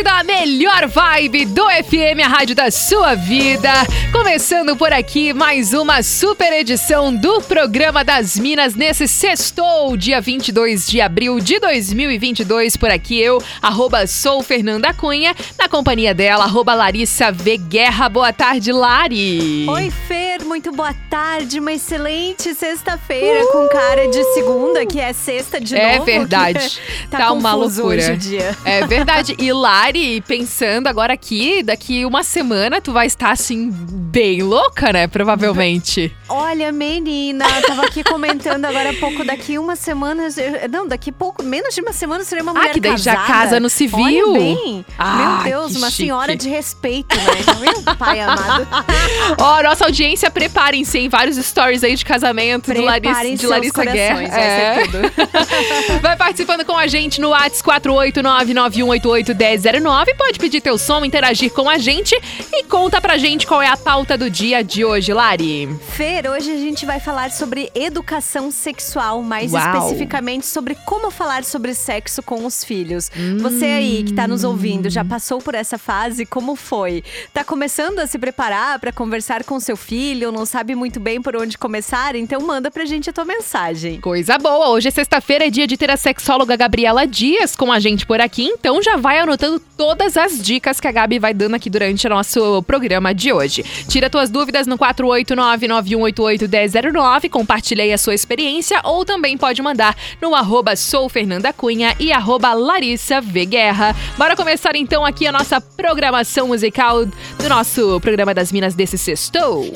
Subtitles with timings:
[0.00, 3.68] Da melhor vibe do FM, a rádio da sua vida.
[4.10, 10.86] Começando por aqui mais uma super edição do programa das Minas nesse sextou, dia 22
[10.86, 12.76] de abril de 2022.
[12.76, 17.58] Por aqui eu, arroba sou Fernanda Cunha, na companhia dela, arroba Larissa V.
[17.58, 18.08] Guerra.
[18.08, 19.66] Boa tarde, Lari.
[19.68, 21.60] Oi, Fer, muito boa tarde.
[21.60, 23.52] Uma excelente sexta-feira uh!
[23.52, 26.08] com cara de segunda, que é sexta de é novo.
[26.08, 26.80] É verdade.
[27.10, 28.18] tá, tá uma loucura.
[28.64, 29.34] É verdade.
[29.38, 34.92] E Lari Mari, pensando agora aqui, daqui uma semana tu vai estar assim, bem louca,
[34.92, 35.08] né?
[35.08, 36.14] Provavelmente.
[36.30, 40.28] Olha, menina, tava aqui comentando agora há pouco, daqui uma semana.
[40.70, 43.18] Não, daqui pouco, menos de uma semana seria uma mulher Ah, que daí casada.
[43.18, 44.30] já casa no civil.
[44.30, 44.86] Olha bem.
[44.96, 46.04] Ah, Meu Deus, uma chique.
[46.04, 47.24] senhora de respeito, né?
[47.60, 48.68] Viu, pai amado?
[49.36, 53.84] Ó, oh, nossa audiência, preparem-se em vários stories aí de casamento de Larissa, de Larissa
[53.84, 54.22] Guerra.
[54.22, 54.84] É.
[54.86, 60.14] Vai, vai participando com a gente no WhatsApp 489918810 09.
[60.14, 62.14] Pode pedir teu som, interagir com a gente
[62.52, 65.68] e conta pra gente qual é a pauta do dia de hoje, Lari.
[65.90, 69.62] Fer, hoje a gente vai falar sobre educação sexual, mais Uau.
[69.62, 73.10] especificamente sobre como falar sobre sexo com os filhos.
[73.16, 73.38] Hum.
[73.38, 76.26] Você aí que tá nos ouvindo, já passou por essa fase?
[76.26, 77.02] Como foi?
[77.32, 81.36] Tá começando a se preparar para conversar com seu filho, não sabe muito bem por
[81.36, 82.14] onde começar?
[82.16, 84.00] Então manda pra gente a tua mensagem.
[84.00, 84.68] Coisa boa!
[84.68, 88.20] Hoje é sexta-feira, é dia de ter a sexóloga Gabriela Dias com a gente por
[88.20, 92.06] aqui, então já vai anotando todas as dicas que a Gabi vai dando aqui durante
[92.06, 93.62] o nosso programa de hoje.
[93.88, 100.32] Tira tuas dúvidas no 489-9188-1009, compartilhe aí a sua experiência ou também pode mandar no
[100.34, 103.46] arroba soufernandacunha e arroba Larissa V.
[103.46, 103.96] Guerra.
[104.16, 109.66] Bora começar então aqui a nossa programação musical do nosso programa das Minas desse sextou.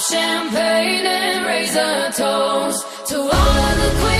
[0.00, 4.17] champagne and raise a toast to all of the queens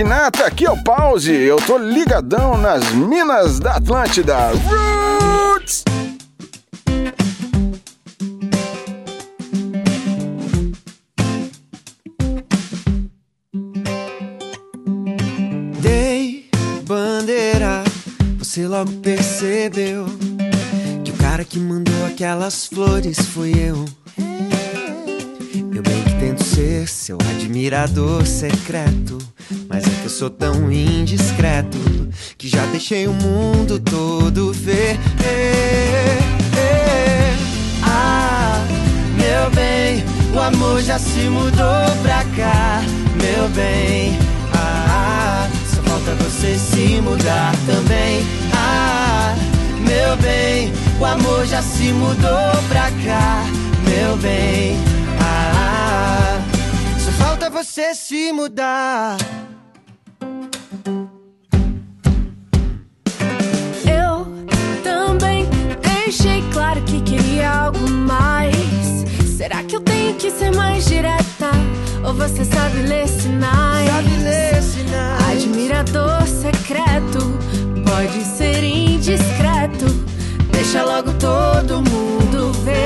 [0.00, 1.30] Magnata, aqui é o Pause.
[1.30, 4.34] Eu tô ligadão nas minas da Atlântida.
[4.48, 5.84] Roots!
[15.82, 16.48] Dei
[16.86, 17.84] bandeira,
[18.38, 20.06] você logo percebeu
[21.04, 23.84] que o cara que mandou aquelas flores foi eu.
[25.76, 29.18] Eu bem que tento ser seu admirador secreto,
[30.20, 31.78] sou tão indiscreto
[32.36, 34.98] que já deixei o mundo todo ver.
[37.82, 38.62] Ah,
[39.16, 42.82] meu bem, o amor já se mudou pra cá,
[43.16, 44.18] meu bem.
[44.54, 48.20] Ah, só falta você se mudar também.
[48.54, 49.34] Ah,
[49.78, 50.70] meu bem,
[51.00, 53.42] o amor já se mudou pra cá,
[53.88, 54.76] meu bem.
[55.18, 56.38] Ah,
[56.98, 59.16] só falta você se mudar.
[70.20, 71.50] Que ser mais direta?
[72.04, 73.88] Ou você sabe ler sinais?
[73.88, 75.32] Sabe ler sinais.
[75.32, 77.38] Admirador secreto,
[77.86, 79.86] pode ser indiscreto.
[80.52, 82.82] Deixa logo todo mundo ver.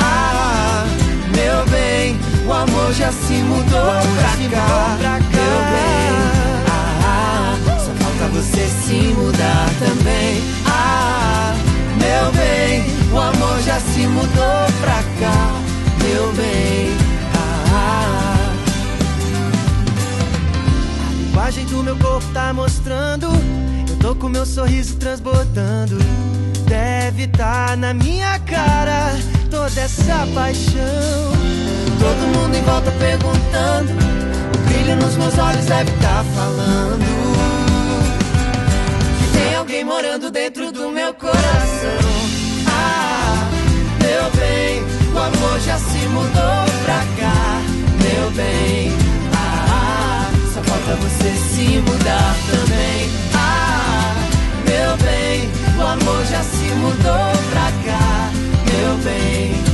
[0.00, 0.84] Ah,
[1.36, 4.98] meu bem, o amor já se mudou pra cá,
[5.30, 6.10] meu bem.
[7.04, 10.63] Ah, só falta você se mudar também.
[13.64, 15.52] Já se mudou pra cá,
[16.02, 16.94] meu bem.
[17.72, 18.50] Ah,
[21.08, 23.28] a linguagem do meu corpo tá mostrando.
[23.88, 25.96] Eu tô com meu sorriso transbordando.
[26.66, 29.16] Deve tá na minha cara
[29.50, 31.32] toda essa paixão.
[31.98, 33.92] Todo mundo em volta perguntando.
[34.54, 37.04] O brilho nos meus olhos deve tá falando.
[39.18, 42.33] Que tem alguém morando dentro do meu coração.
[45.24, 47.62] Amor já se mudou pra cá,
[48.02, 48.92] meu bem.
[49.34, 53.08] Ah, só falta você se mudar também.
[53.34, 54.14] Ah,
[54.66, 55.48] meu bem,
[55.78, 58.30] o amor já se mudou pra cá,
[58.66, 59.73] meu bem.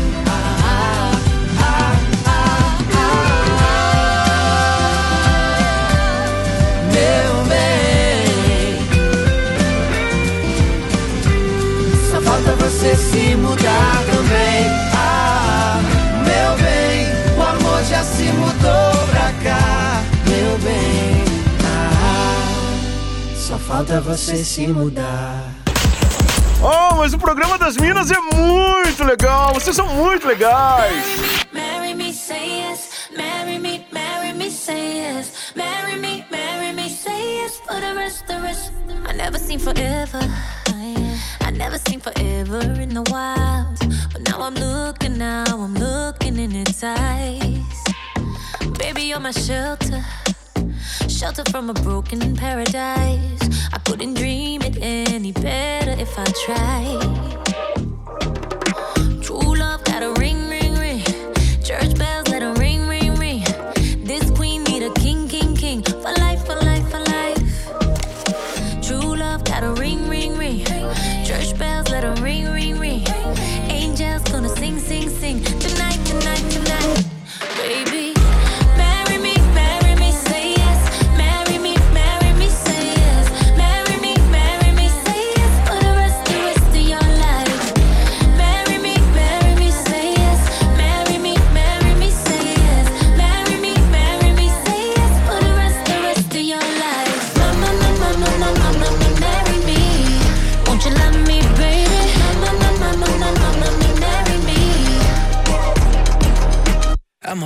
[23.81, 25.55] Falta você se mudar.
[26.62, 29.55] Oh, mas o programa das Minas é muito legal.
[29.55, 31.03] Vocês são muito legais.
[31.50, 32.91] Marry me, say yes.
[33.17, 35.32] Marry me, marry me, say yes.
[35.56, 37.56] Marry me, marry me, say yes.
[37.67, 38.71] For the rest, the rest.
[39.09, 40.21] I never seen forever.
[41.41, 43.79] I never seen forever in the wild.
[44.12, 47.85] But now I'm looking, now I'm looking in its eyes.
[48.79, 50.05] Baby, you're my shelter.
[51.20, 53.43] Shelter from a broken paradise.
[53.74, 57.43] I couldn't dream it any better if I tried.
[59.22, 61.03] True love got a ring, ring, ring.
[61.62, 62.90] Church bells let ring, ring.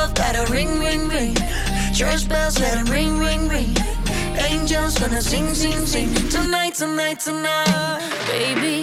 [0.00, 1.34] Love got a ring, ring, ring.
[1.92, 3.76] Church bells let 'em ring, ring, ring.
[4.48, 6.14] Angels gonna sing, sing, sing.
[6.30, 8.00] Tonight, tonight, tonight.
[8.26, 8.82] Baby,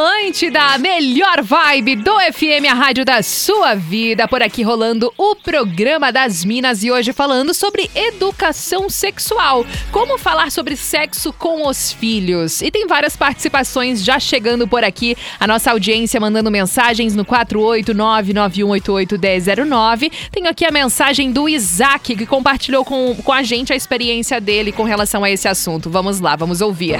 [0.00, 4.26] Atlântida, a melhor vibe do FM, a rádio da sua vida.
[4.26, 9.66] Por aqui rolando o programa das Minas e hoje falando sobre educação sexual.
[9.92, 12.62] Como falar sobre sexo com os filhos.
[12.62, 15.14] E tem várias participações já chegando por aqui.
[15.38, 20.10] A nossa audiência mandando mensagens no 489-9188-1009.
[20.32, 24.72] Tenho aqui a mensagem do Isaac, que compartilhou com, com a gente a experiência dele
[24.72, 25.90] com relação a esse assunto.
[25.90, 26.98] Vamos lá, vamos ouvir.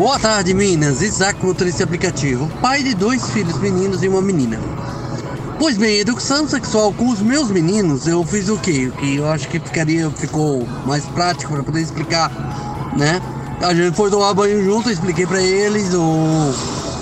[0.00, 1.02] Boa tarde, Minas.
[1.02, 2.50] Isaac, motorista aplicativo.
[2.62, 4.58] Pai de dois filhos meninos e uma menina.
[5.58, 8.90] Pois bem, educação sexual com os meus meninos, eu fiz o quê?
[8.90, 12.30] O que eu acho que ficaria, ficou mais prático para poder explicar,
[12.96, 13.20] né?
[13.60, 16.54] A gente foi tomar banho junto, eu expliquei para eles o,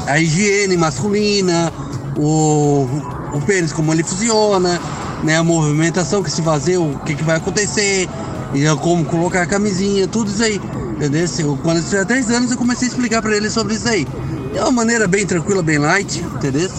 [0.09, 1.73] a higiene masculina,
[2.17, 2.85] o,
[3.33, 4.81] o pênis, como ele funciona,
[5.23, 5.37] né?
[5.37, 8.09] A movimentação que se fazer, o que, que vai acontecer,
[8.55, 10.61] e como colocar a camisinha, tudo isso aí.
[10.97, 11.26] Entendeu?
[11.38, 14.07] Eu, quando eu tinha 10 anos, eu comecei a explicar para eles sobre isso aí.
[14.52, 16.71] De uma maneira bem tranquila, bem light, entendeu?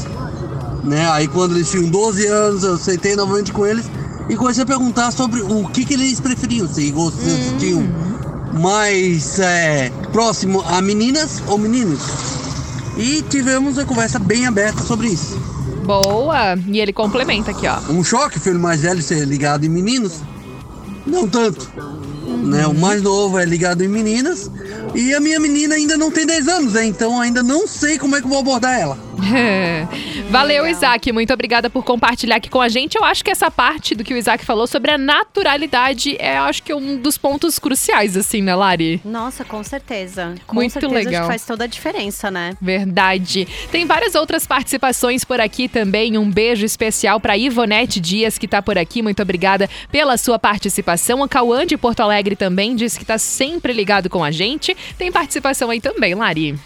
[0.83, 1.09] Né?
[1.11, 3.85] Aí quando eles tinham 12 anos, eu sentei novamente com eles
[4.27, 7.57] e comecei a perguntar sobre o que, que eles preferiam, se Hum.
[7.57, 7.89] tinham
[8.59, 12.01] mais é, próximo a meninas ou meninos.
[12.97, 15.37] E tivemos uma conversa bem aberta sobre isso.
[15.85, 16.57] Boa!
[16.67, 17.77] E ele complementa aqui, ó.
[17.91, 20.21] Um choque, filho mais velho ser ligado em meninos?
[21.09, 21.67] Não tanto.
[22.45, 22.65] Né?
[22.67, 24.49] O mais novo é ligado em meninas.
[24.95, 26.85] E a minha menina ainda não tem 10 anos, né?
[26.85, 29.08] Então ainda não sei como é que eu vou abordar ela.
[30.29, 31.11] Valeu, Isaac.
[31.11, 32.95] Muito obrigada por compartilhar aqui com a gente.
[32.95, 36.63] Eu acho que essa parte do que o Isaac falou sobre a naturalidade é, acho
[36.63, 39.01] que, um dos pontos cruciais, assim, né, Lari?
[39.03, 40.35] Nossa, com certeza.
[40.45, 41.27] Com Muito certeza legal.
[41.27, 42.53] faz toda a diferença, né?
[42.61, 43.47] Verdade.
[43.71, 46.17] Tem várias outras participações por aqui também.
[46.17, 49.01] Um beijo especial para Ivonete Dias, que tá por aqui.
[49.01, 51.21] Muito obrigada pela sua participação.
[51.21, 54.75] O Cauã de Porto Alegre também disse que tá sempre ligado com a gente.
[54.97, 56.57] Tem participação aí também, Lari.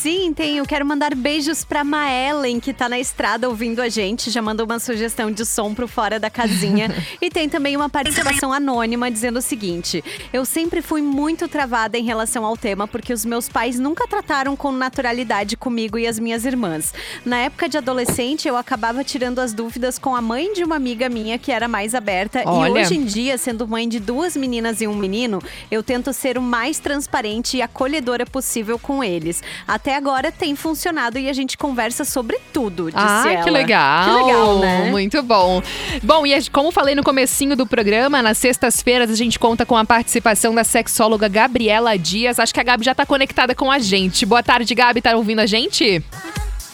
[0.00, 0.64] Sim, tenho.
[0.64, 4.30] Quero mandar beijos pra Maellen, que tá na estrada ouvindo a gente.
[4.30, 6.88] Já mandou uma sugestão de som pro fora da casinha.
[7.20, 12.04] e tem também uma participação anônima dizendo o seguinte: Eu sempre fui muito travada em
[12.04, 16.44] relação ao tema, porque os meus pais nunca trataram com naturalidade comigo e as minhas
[16.44, 16.94] irmãs.
[17.24, 21.08] Na época de adolescente, eu acabava tirando as dúvidas com a mãe de uma amiga
[21.08, 22.44] minha que era mais aberta.
[22.46, 22.68] Olha.
[22.78, 26.38] E hoje em dia, sendo mãe de duas meninas e um menino, eu tento ser
[26.38, 29.42] o mais transparente e acolhedora possível com eles.
[29.66, 33.44] Até agora tem funcionado e a gente conversa sobre tudo, disse Ah, ela.
[33.44, 34.04] que legal.
[34.18, 34.90] Que legal, né?
[34.90, 35.62] Muito bom.
[36.02, 39.84] Bom, e como falei no comecinho do programa, nas sextas-feiras a gente conta com a
[39.84, 42.38] participação da sexóloga Gabriela Dias.
[42.38, 44.24] Acho que a Gabi já tá conectada com a gente.
[44.26, 45.00] Boa tarde, Gabi.
[45.00, 46.02] Tá ouvindo a gente?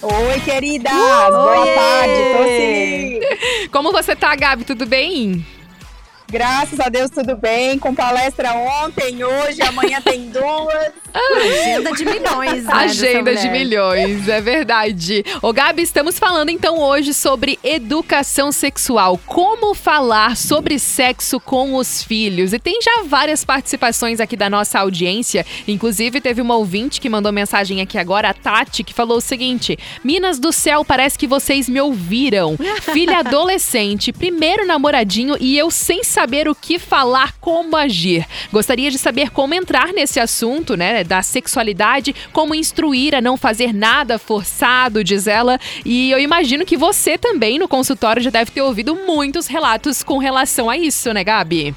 [0.03, 0.93] Oi, queridas!
[0.93, 1.75] Boa Oiê!
[1.75, 3.69] tarde, tô sim.
[3.71, 4.65] Como você tá, Gabi?
[4.65, 5.45] Tudo bem?
[6.35, 7.79] Graças a Deus, tudo bem.
[7.79, 10.93] Com palestra ontem, hoje, amanhã tem duas.
[11.15, 12.73] Agenda de milhões, né?
[12.73, 15.25] Agenda de milhões, é verdade.
[15.41, 19.17] Ô, Gabi, estamos falando então hoje sobre educação sexual.
[19.25, 22.53] Como falar sobre sexo com os filhos.
[22.53, 25.47] E tem já várias participações aqui da nossa audiência.
[25.69, 29.79] Inclusive, teve uma ouvinte que mandou mensagem aqui agora, a Tati, que falou o seguinte:
[30.03, 32.57] Minas do céu, parece que vocês me ouviram.
[32.93, 38.27] Filha adolescente, primeiro namoradinho e eu sem saber o que falar, como agir.
[38.53, 43.73] Gostaria de saber como entrar nesse assunto, né, da sexualidade, como instruir a não fazer
[43.73, 45.59] nada forçado, diz ela.
[45.85, 50.19] E eu imagino que você também no consultório já deve ter ouvido muitos relatos com
[50.19, 51.75] relação a isso, né, Gabi?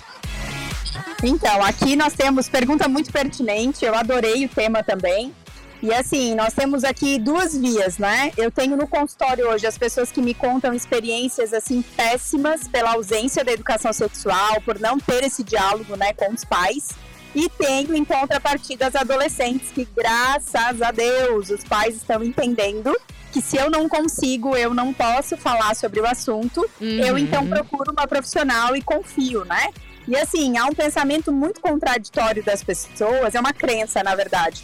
[1.23, 5.33] Então, aqui nós temos pergunta muito pertinente, eu adorei o tema também.
[5.81, 8.31] E assim, nós temos aqui duas vias, né?
[8.35, 13.43] Eu tenho no consultório hoje as pessoas que me contam experiências assim péssimas pela ausência
[13.43, 16.89] da educação sexual, por não ter esse diálogo, né, com os pais.
[17.35, 22.95] E tenho em contrapartida as adolescentes que, graças a Deus, os pais estão entendendo
[23.31, 27.17] que se eu não consigo, eu não posso falar sobre o assunto, eu Uhum.
[27.19, 29.67] então procuro uma profissional e confio, né?
[30.07, 34.63] E assim, há um pensamento muito contraditório das pessoas, é uma crença, na verdade.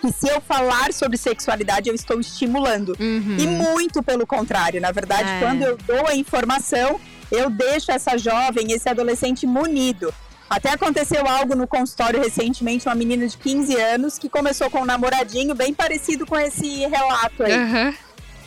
[0.00, 2.96] Que se eu falar sobre sexualidade, eu estou estimulando.
[3.00, 3.36] Uhum.
[3.38, 4.80] E muito pelo contrário.
[4.80, 5.40] Na verdade, É.
[5.40, 7.00] quando eu dou a informação,
[7.30, 10.12] eu deixo essa jovem, esse adolescente munido.
[10.48, 14.84] Até aconteceu algo no consultório recentemente, uma menina de 15 anos que começou com um
[14.84, 17.52] namoradinho bem parecido com esse relato aí.
[17.52, 17.94] Aham.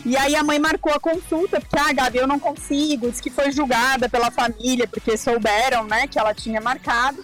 [0.04, 3.30] E aí a mãe marcou a consulta, porque, ah, Gabi, eu não consigo, disse que
[3.30, 7.24] foi julgada pela família, porque souberam, né, que ela tinha marcado.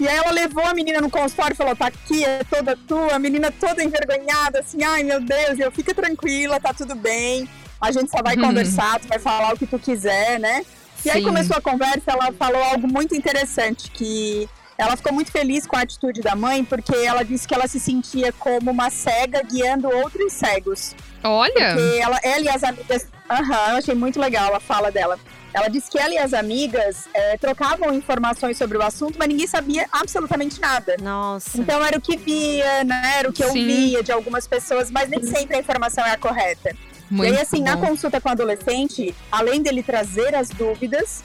[0.00, 3.14] E aí ela levou a menina no consultório e falou, tá aqui, é toda tua,
[3.14, 7.48] a menina toda envergonhada, assim, ai meu Deus, eu fica tranquila, tá tudo bem.
[7.80, 8.44] a gente só vai Uhum.
[8.46, 10.64] conversar, tu vai falar o que tu quiser, né?
[11.04, 11.26] E aí Sim.
[11.28, 14.48] começou a conversa, ela falou algo muito interessante, que
[14.78, 17.78] ela ficou muito feliz com a atitude da mãe, porque ela disse que ela se
[17.78, 20.94] sentia como uma cega guiando outros cegos.
[21.24, 21.74] Olha.
[21.74, 23.06] Porque ela, ela e as amigas.
[23.28, 25.18] Aham, eu achei muito legal a fala dela.
[25.54, 29.46] Ela disse que ela e as amigas eh, trocavam informações sobre o assunto, mas ninguém
[29.46, 30.96] sabia absolutamente nada.
[31.00, 31.56] Nossa.
[31.56, 33.18] Então era o que via, né?
[33.18, 33.60] Era o que Sim.
[33.60, 36.76] ouvia de algumas pessoas, mas nem sempre a informação é a correta.
[37.08, 37.86] Muito e aí, assim, na bom.
[37.86, 41.22] consulta com o adolescente, além dele trazer as dúvidas,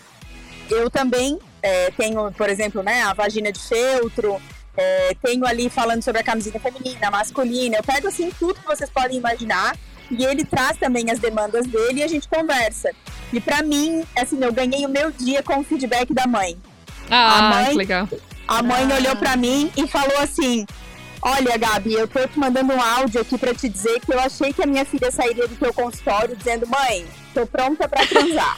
[0.70, 4.40] eu também eh, tenho, por exemplo, né, a vagina de feltro,
[4.80, 7.78] eh, tenho ali falando sobre a camisinha feminina, masculina.
[7.78, 9.76] Eu pego, assim, tudo que vocês podem imaginar
[10.10, 12.90] e ele traz também as demandas dele e a gente conversa.
[13.34, 16.58] E pra mim, assim, eu ganhei o meu dia com o feedback da mãe.
[17.10, 18.08] Ah, a mãe- que legal.
[18.48, 18.96] A mãe Ah.
[18.96, 20.66] olhou pra mim e falou assim:
[21.22, 24.54] Olha, Gabi, eu tô te mandando um áudio aqui pra te dizer que eu achei
[24.54, 28.58] que a minha filha sairia do teu consultório dizendo: Mãe, tô pronta pra transar.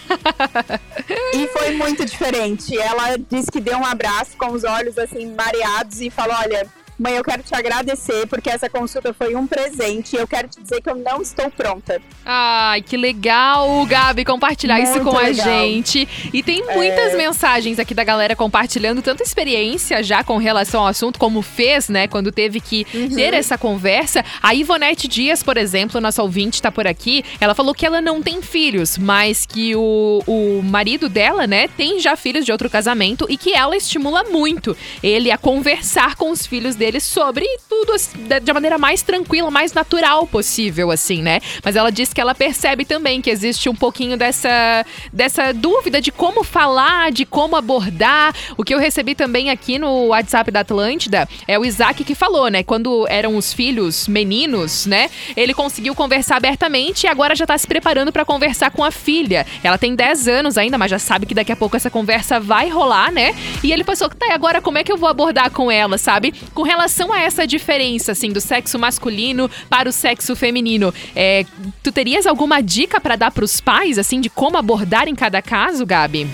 [1.34, 2.78] e foi muito diferente.
[2.78, 6.81] Ela disse que deu um abraço com os olhos assim mareados e falou: Olha.
[7.02, 10.62] Mãe, eu quero te agradecer porque essa consulta foi um presente e eu quero te
[10.62, 12.00] dizer que eu não estou pronta.
[12.24, 15.48] Ai, que legal, Gabi, compartilhar isso Muito com a legal.
[15.48, 15.52] É.
[15.66, 16.08] gente.
[16.32, 21.18] E tem muitas mensagens aqui da galera compartilhando tanta experiência já com relação ao assunto,
[21.18, 23.16] como fez, né, quando teve que Uhum.
[23.16, 24.24] ter essa conversa.
[24.42, 28.22] A Ivonete Dias, por exemplo, nossa ouvinte tá por aqui, ela falou que ela não
[28.22, 33.26] tem filhos, mas que o, o marido dela, né, tem já filhos de outro casamento
[33.28, 37.94] e que ela estimula muito ele a conversar com os filhos dele sobre tudo
[38.40, 41.40] da- maneira mais tranquila, mais natural possível, assim, né?
[41.64, 46.12] Mas ela disse que ela percebe também que existe um pouquinho dessa, dessa dúvida de
[46.12, 48.34] como falar, de como abordar.
[48.58, 52.50] O que eu recebi também aqui no WhatsApp da Atlântida é o Isaac que falou,
[52.50, 52.64] né?
[52.64, 55.10] Quando eram os filhos meninos, né?
[55.36, 59.46] Ele conseguiu conversar abertamente e agora já tá se preparando pra conversar com a filha.
[59.64, 62.70] Ela tem 10 anos ainda, mas já sabe que daqui a pouco essa conversa vai
[62.70, 63.36] rolar, né?
[63.64, 66.34] E ele pensou, tá, e agora como é que eu vou abordar com ela, sabe?
[66.54, 71.46] Com relação a essa diferença, assim, do sexo masculino para o sexo feminino, é,
[71.84, 75.86] tu terias alguma dica pra dar pros pais, assim, de como abordar em cada caso,
[75.86, 76.28] Gabi?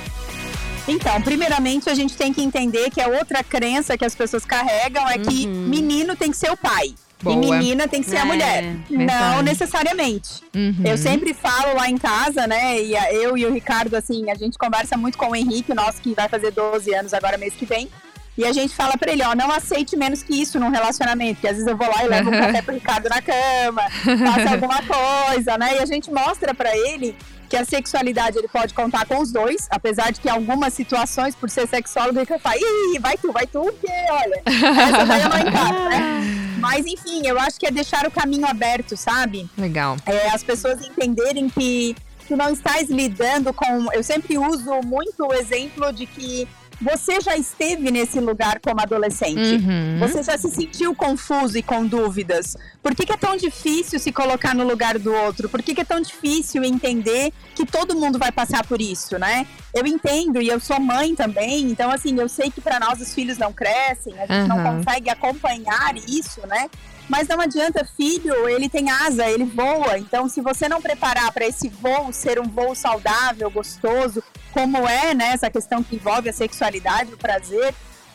[0.88, 5.08] Então, primeiramente, a gente tem que entender que a outra crença que as pessoas carregam
[5.10, 6.93] é que menino tem que ser o pai.
[7.21, 7.36] Boa.
[7.36, 8.63] E menina tem que ser É, a mulher.
[8.89, 9.43] Não verdade.
[9.43, 10.43] necessariamente.
[10.56, 10.84] Uhum.
[10.86, 12.80] Eu sempre falo lá em casa, né?
[12.80, 16.00] E eu e o Ricardo, assim, a gente conversa muito com o Henrique, o nosso
[16.00, 17.89] que vai fazer 12 anos agora mês que vem.
[18.38, 21.36] E a gente fala pra ele, ó, não aceite menos que isso num relacionamento.
[21.36, 24.54] Porque às vezes eu vou lá e levo um café pro Ricardo na cama, faço
[24.54, 25.78] alguma coisa, né?
[25.78, 27.15] E a gente mostra pra ele
[27.50, 31.34] que a sexualidade ele pode contar com os dois, apesar de que em algumas situações,
[31.34, 35.30] por ser sexólogo, ele fala, ih, vai tu, vai tu, porque, olha, essa daí eu
[35.30, 36.58] não encaixo, né?
[36.60, 39.50] Mas enfim, eu acho que é deixar o caminho aberto, sabe?
[39.58, 39.95] Legal.
[40.06, 41.95] é, as pessoas entenderem que
[42.28, 43.91] tu não estás lidando com.
[43.93, 46.47] Eu sempre uso muito o exemplo de que
[46.82, 49.63] você já esteve nesse lugar como adolescente.
[49.63, 49.98] Uhum.
[50.00, 52.56] Você já se sentiu confuso e com dúvidas?
[52.82, 55.50] Por que, que é tão difícil se colocar no lugar do outro?
[55.50, 59.48] Por que, que é tão difícil entender que todo mundo vai passar por isso, né?
[59.74, 63.13] Eu entendo e eu sou mãe também, então assim, eu sei que para nós os
[63.13, 64.78] filhos não crescem, a gente não Aham.
[64.78, 66.70] consegue acompanhar isso, né?
[67.10, 69.98] Mas não adianta, filho, ele tem asa, ele voa.
[69.98, 75.13] Então, se você não preparar para esse voo ser um voo saudável, gostoso, como é,
[75.13, 77.74] né, essa questão que envolve a sexualidade, o prazer,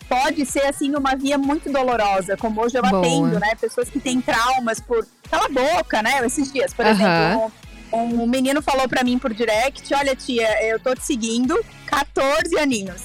[0.09, 2.99] pode ser assim uma via muito dolorosa, como hoje eu Boa.
[2.99, 6.93] atendo, né, pessoas que têm traumas por cala a boca, né, esses dias, por Aham.
[6.93, 7.53] exemplo,
[7.93, 12.59] um, um menino falou para mim por direct, olha tia, eu tô te seguindo, 14
[12.59, 13.03] aninhos.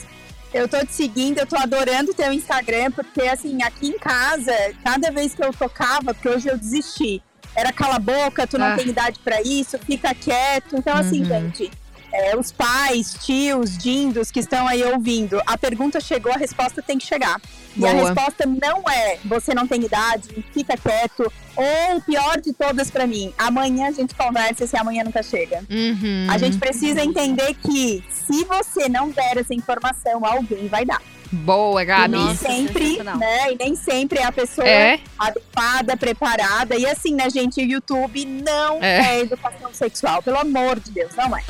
[0.53, 5.11] Eu tô te seguindo, eu tô adorando teu Instagram, porque assim, aqui em casa, cada
[5.11, 7.21] vez que eu tocava, porque hoje eu desisti,
[7.55, 8.75] era cala a boca, tu não Ah.
[8.75, 10.75] tem idade pra isso, fica quieto.
[10.77, 11.25] Então, assim, Uhum.
[11.27, 11.71] gente,
[12.17, 16.97] é, os pais, tios, dindos que estão aí ouvindo, a pergunta chegou, a resposta tem
[16.97, 17.39] que chegar.
[17.75, 18.05] E a Boa.
[18.05, 23.31] resposta não é você não tem idade, fica quieto, ou pior de todas pra mim,
[23.37, 25.63] amanhã a gente conversa se amanhã nunca chega.
[25.69, 26.27] Uhum.
[26.27, 31.01] A gente precisa entender que se você não der essa informação, alguém vai dar.
[31.31, 32.11] Boa, E Gabi.
[32.17, 33.51] nem Nossa, sempre, né?
[33.51, 34.99] E nem sempre é a pessoa É.
[35.17, 36.75] adequada, preparada.
[36.75, 39.17] E assim, né, gente, o YouTube não É.
[39.17, 40.21] é, educação sexual.
[40.23, 41.41] Pelo amor de Deus, não é.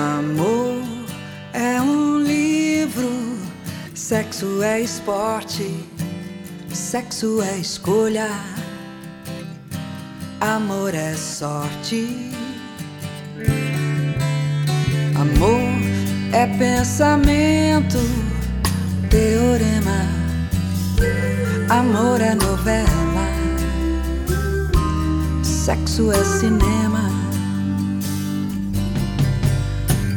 [0.00, 0.82] Amor
[1.52, 3.36] é um livro,
[3.94, 5.70] sexo é esporte,
[6.72, 8.30] sexo é escolha,
[10.40, 12.30] amor é sorte.
[15.14, 15.60] Amor
[16.32, 17.98] é pensamento,
[19.10, 20.06] teorema,
[21.68, 22.88] amor é novela,
[25.42, 27.10] sexo é cinema.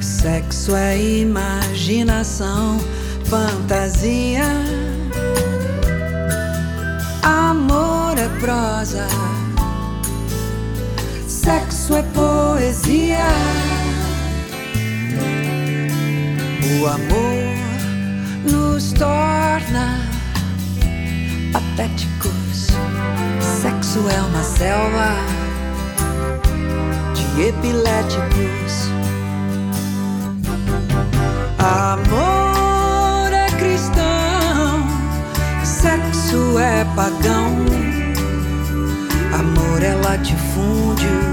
[0.02, 2.80] Sexo é imaginação,
[3.26, 4.46] fantasia.
[7.24, 9.06] Amor é prosa.
[11.84, 13.26] Sexo é poesia.
[16.80, 20.00] O amor nos torna
[21.52, 22.68] patéticos.
[23.42, 25.18] Sexo é uma selva
[27.16, 28.88] de epiléticos.
[31.60, 34.88] Amor é cristão,
[35.66, 37.58] sexo é pagão.
[39.38, 41.33] Amor é latifúndio,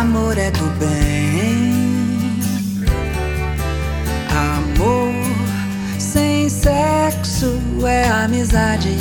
[0.00, 2.40] Amor é do bem.
[4.28, 5.14] Amor
[6.00, 8.96] sem sexo é amizade.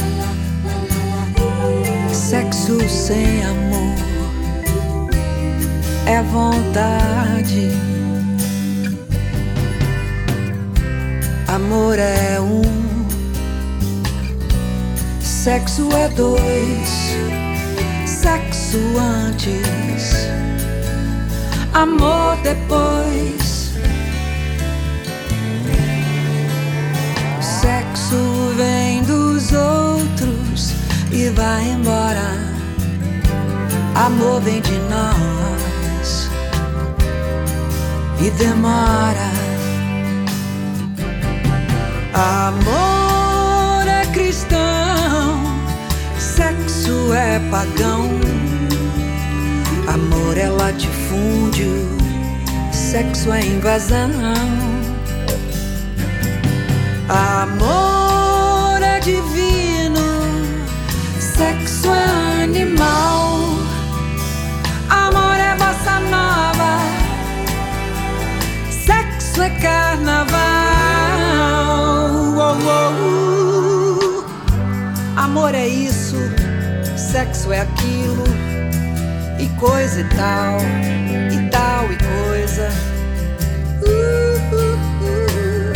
[2.14, 3.96] Sexo sem amor
[6.06, 7.72] é vontade.
[11.48, 12.62] Amor é um,
[15.22, 16.90] sexo é dois,
[18.06, 20.28] sexo antes,
[21.74, 23.74] amor depois.
[27.42, 30.74] Sexo vem dos outros
[31.12, 32.54] e vai embora.
[33.96, 36.30] Amor vem de nós
[38.20, 39.32] e demora.
[42.14, 45.40] Amor é cristão,
[46.18, 48.10] sexo é pagão.
[49.88, 50.93] Amor é latifúndio,
[52.94, 54.12] sexo é invasão.
[57.10, 60.00] Amor é divino,
[61.20, 63.40] sexo é animal.
[64.90, 66.80] Amor é bossa nova,
[68.70, 70.40] sexo é carnaval.
[72.36, 74.26] Oh, oh, uh.
[75.18, 76.18] Amor é isso,
[76.96, 78.24] sexo é aquilo,
[79.44, 80.58] e coisa e tal,
[81.32, 82.70] e tal e coisa.
[83.82, 85.74] Uh, uh, uh.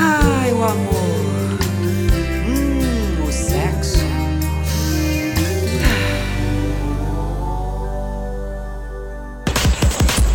[0.00, 1.60] Ai, o amor,
[2.48, 4.04] hum, o sexo.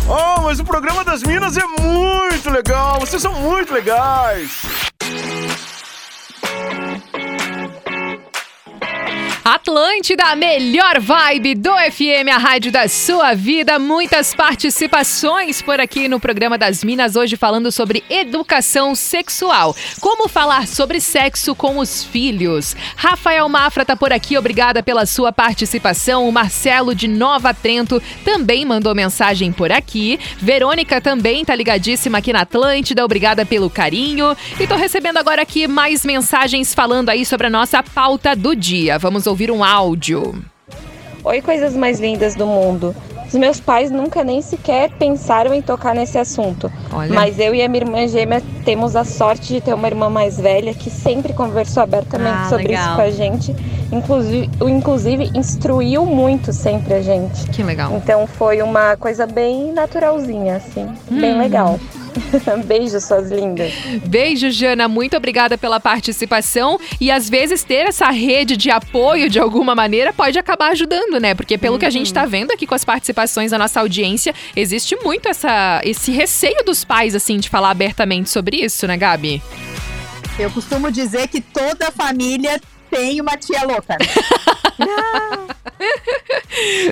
[0.08, 2.98] Oh, mas o programa das Minas é muito legal.
[3.00, 4.78] Vocês são muito legais.
[9.68, 13.78] Atlântida, a melhor vibe do FM, a rádio da sua vida.
[13.78, 19.76] Muitas participações por aqui no programa das Minas, hoje falando sobre educação sexual.
[20.00, 22.74] Como falar sobre sexo com os filhos.
[22.96, 26.26] Rafael Mafra tá por aqui, obrigada pela sua participação.
[26.26, 30.18] O Marcelo de Nova Trento também mandou mensagem por aqui.
[30.38, 34.34] Verônica também tá ligadíssima aqui na Atlântida, obrigada pelo carinho.
[34.58, 38.98] E tô recebendo agora aqui mais mensagens falando aí sobre a nossa pauta do dia.
[38.98, 40.34] Vamos ouvir um áudio.
[41.24, 42.94] Oi, coisas mais lindas do mundo.
[43.26, 46.72] Os meus pais nunca nem sequer pensaram em tocar nesse assunto.
[46.90, 47.12] Olha.
[47.12, 50.38] Mas eu e a minha irmã gêmea temos a sorte de ter uma irmã mais
[50.40, 52.86] velha que sempre conversou abertamente Ah, sobre legal.
[52.86, 53.56] isso com a gente.
[53.92, 57.50] Inclusive, inclusive, instruiu muito sempre a gente.
[57.50, 57.92] Que legal.
[57.96, 60.86] Então foi uma coisa bem naturalzinha, assim.
[61.10, 61.38] Bem Hum.
[61.38, 61.78] legal.
[62.66, 63.72] Beijo, suas lindas.
[64.04, 64.88] Beijo, Jana.
[64.88, 66.78] Muito obrigada pela participação.
[67.00, 71.34] E às vezes ter essa rede de apoio de alguma maneira pode acabar ajudando, né?
[71.34, 74.96] Porque pelo que a gente tá vendo aqui com as participações da nossa audiência, existe
[75.02, 79.42] muito essa, esse receio dos pais, assim, de falar abertamente sobre isso, né, Gabi?
[80.38, 83.96] Eu costumo dizer que toda família tem uma tia louca.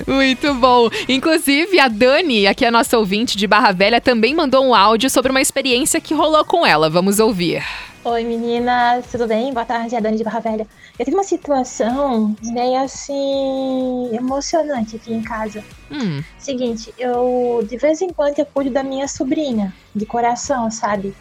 [0.07, 0.88] Muito bom.
[1.09, 5.31] Inclusive, a Dani, aqui a nossa ouvinte de Barra Velha, também mandou um áudio sobre
[5.31, 6.88] uma experiência que rolou com ela.
[6.88, 7.62] Vamos ouvir.
[8.05, 9.53] Oi meninas, tudo bem?
[9.53, 10.64] Boa tarde, é a Dani de Barra Velha.
[10.96, 15.64] Eu tive uma situação meio assim emocionante aqui em casa.
[15.90, 21.14] Hum, Seguinte, eu de vez em quando eu cuido da minha sobrinha, de coração, sabe?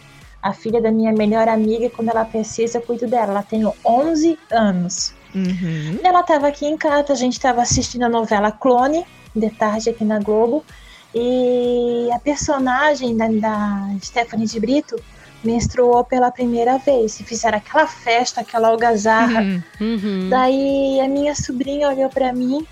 [0.43, 3.31] A filha da minha melhor amiga, quando ela precisa, eu cuido dela.
[3.31, 5.11] Ela tem 11 anos.
[5.35, 5.99] Uhum.
[6.03, 10.03] Ela estava aqui em casa, a gente estava assistindo a novela Clone, de tarde aqui
[10.03, 10.63] na Globo,
[11.13, 14.95] e a personagem da, da Stephanie de Brito
[15.45, 17.19] menstruou pela primeira vez.
[17.19, 19.41] E fizeram aquela festa, aquela algazarra.
[19.41, 19.63] Uhum.
[19.79, 20.29] Uhum.
[20.29, 22.65] Daí a minha sobrinha olhou para mim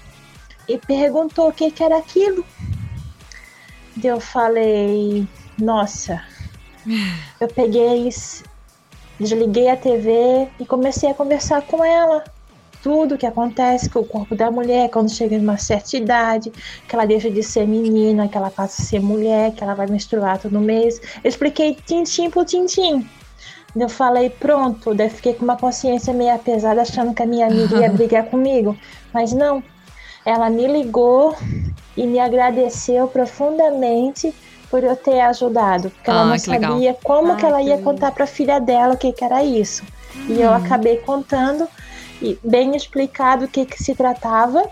[0.68, 2.44] e perguntou o que, que era aquilo.
[3.96, 6.22] Daí eu falei, nossa.
[7.40, 8.10] Eu peguei,
[9.20, 12.24] desliguei a TV e comecei a conversar com ela.
[12.84, 16.52] Tudo que acontece com o corpo da mulher quando chega em uma certa idade,
[16.88, 19.88] que ela deixa de ser menina, que ela passa a ser mulher, que ela vai
[19.88, 21.00] menstruar todo mês.
[21.24, 23.08] Eu expliquei tintim por tintim.
[23.76, 27.78] Eu falei, pronto, daí fiquei com uma consciência meio pesada, achando que a minha amiga
[27.80, 28.78] ia brigar comigo.
[29.14, 29.64] Mas não.
[30.26, 31.36] Ela me ligou
[31.98, 34.34] e me agradeceu profundamente
[34.70, 35.90] por eu ter ajudado.
[35.90, 36.72] Porque ela Ah, não que legal.
[36.74, 39.84] sabia como Ah, que ela ia contar pra filha dela o que, que era isso.
[40.28, 41.68] E eu acabei contando,
[42.44, 44.64] bem explicado o que, que se tratava.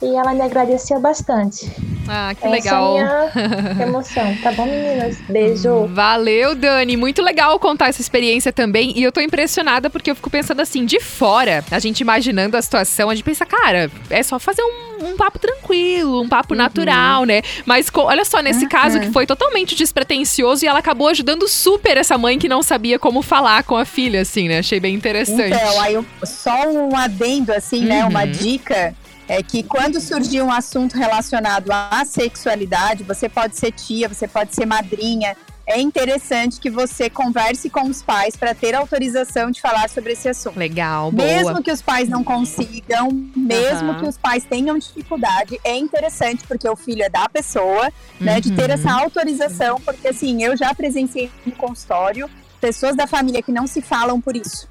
[0.00, 1.97] E ela me agradeceu bastante.
[2.08, 2.98] Ah, que Essa legal.
[2.98, 4.34] é emoção.
[4.42, 5.18] Tá bom, meninas?
[5.28, 5.86] Beijo.
[5.88, 6.96] Valeu, Dani.
[6.96, 8.92] Muito legal contar essa experiência também.
[8.96, 12.62] E eu tô impressionada porque eu fico pensando assim, de fora, a gente imaginando a
[12.62, 17.24] situação, a gente pensa, cara, é só fazer um, um papo tranquilo, um papo natural,
[17.24, 17.42] né?
[17.66, 21.96] Mas co- olha só, nesse caso que foi totalmente despretensioso e ela acabou ajudando super
[21.96, 24.58] essa mãe que não sabia como falar com a filha, assim, né?
[24.58, 25.54] Achei bem interessante.
[25.54, 28.04] Então, aí eu- só um adendo, assim, né?
[28.04, 28.30] Uma Uhum.
[28.30, 28.94] dica
[29.28, 34.54] é que quando surgir um assunto relacionado à sexualidade, você pode ser tia, você pode
[34.54, 35.36] ser madrinha.
[35.66, 40.26] É interessante que você converse com os pais para ter autorização de falar sobre esse
[40.26, 40.58] assunto.
[40.58, 41.28] Legal, boa.
[41.28, 44.00] Mesmo que os pais não consigam, mesmo Aham.
[44.00, 48.50] que os pais tenham dificuldade, é interessante porque o filho é da pessoa, né, de
[48.52, 48.74] ter Uhum.
[48.76, 53.82] essa autorização, porque assim, eu já presenciei no consultório pessoas da família que não se
[53.82, 54.66] falam por isso.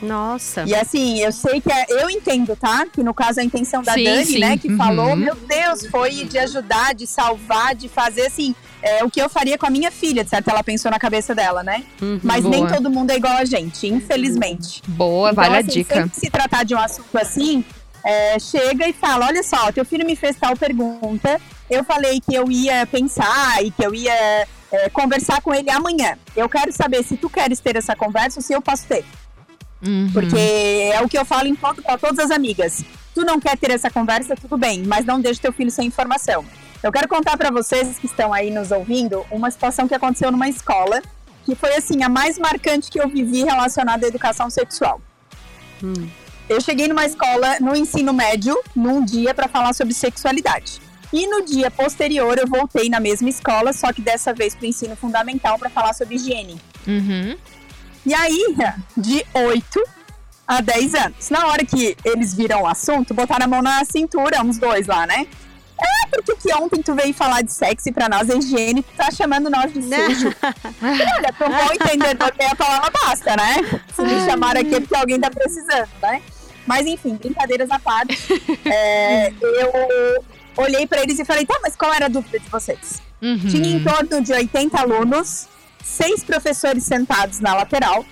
[0.00, 0.64] Nossa.
[0.66, 2.86] E assim, eu sei que é, eu entendo, tá?
[2.92, 4.38] Que no caso a intenção da Sim, Dani, sim.
[4.38, 4.76] né, que Uhum.
[4.76, 9.28] falou, meu Deus, foi de ajudar, de salvar, de fazer assim, é, o que eu
[9.28, 10.48] faria com a minha filha, de certo?
[10.48, 11.84] Ela pensou na cabeça dela, né?
[12.00, 12.20] Uhum.
[12.22, 12.54] Mas Boa.
[12.56, 14.82] nem todo mundo é igual a gente, infelizmente.
[14.86, 15.94] Boa, Então, vale a assim, dica.
[15.94, 17.64] Sempre que se tratar de um assunto assim,
[18.04, 21.40] é, chega e fala: olha só, teu filho me fez tal pergunta.
[21.68, 26.16] Eu falei que eu ia pensar e que eu ia é, conversar com ele amanhã.
[26.36, 29.04] Eu quero saber se tu queres ter essa conversa ou se eu posso ter.
[29.80, 30.10] Uhum.
[30.12, 32.84] Porque é o que eu falo em todo, para todas as amigas.
[33.14, 36.44] Tu não quer ter essa conversa, tudo bem, mas não deixe teu filho sem informação.
[36.82, 40.48] Eu quero contar para vocês que estão aí nos ouvindo uma situação que aconteceu numa
[40.48, 41.02] escola
[41.44, 45.00] que foi assim a mais marcante que eu vivi relacionada à educação sexual.
[46.48, 50.80] Eu cheguei numa escola no ensino médio num dia para falar sobre sexualidade.
[51.12, 54.68] E no dia posterior eu voltei na mesma escola, só que dessa vez para o
[54.68, 56.60] ensino fundamental para falar sobre higiene.
[56.86, 57.36] Uhum.
[58.08, 58.56] E aí,
[58.96, 59.84] de 8
[60.46, 61.28] a 10 anos.
[61.28, 65.06] Na hora que eles viram o assunto, botaram a mão na cintura, uns dois lá,
[65.06, 65.26] né?
[65.78, 68.96] É, porque que ontem tu veio falar de sexo e pra nós é higiene, tu
[68.96, 70.34] tá chamando nós de sujo.
[70.82, 73.82] Olha, um bom entendedor, meia palavra basta, né?
[73.94, 76.22] Se me chamaram aqui é porque alguém tá precisando, né?
[76.66, 78.16] Mas enfim, brincadeiras à parte.
[78.64, 80.24] é, eu
[80.56, 83.02] olhei pra eles e falei, tá, mas qual era a dúvida de vocês?
[83.20, 83.36] Uhum.
[83.36, 85.46] Tinha em torno de 80 alunos,
[85.82, 88.04] seis professores sentados na lateral.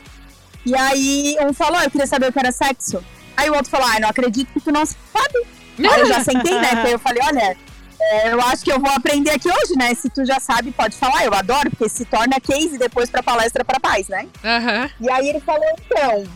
[0.64, 3.04] E aí um falou, eu queria saber o que era sexo.
[3.36, 5.46] Aí o outro falou, ai, não acredito que tu não sabe.
[5.78, 6.70] Aí eu já sentei, né?
[6.72, 7.56] Então eu falei, olha,
[8.00, 9.94] é, eu acho que eu vou aprender aqui hoje, né?
[9.94, 11.24] Se tu já sabe, pode falar.
[11.24, 14.26] Eu adoro, porque se torna case depois pra palestra para pais, né?
[14.44, 14.90] Aham.
[15.00, 16.26] E aí ele falou, então.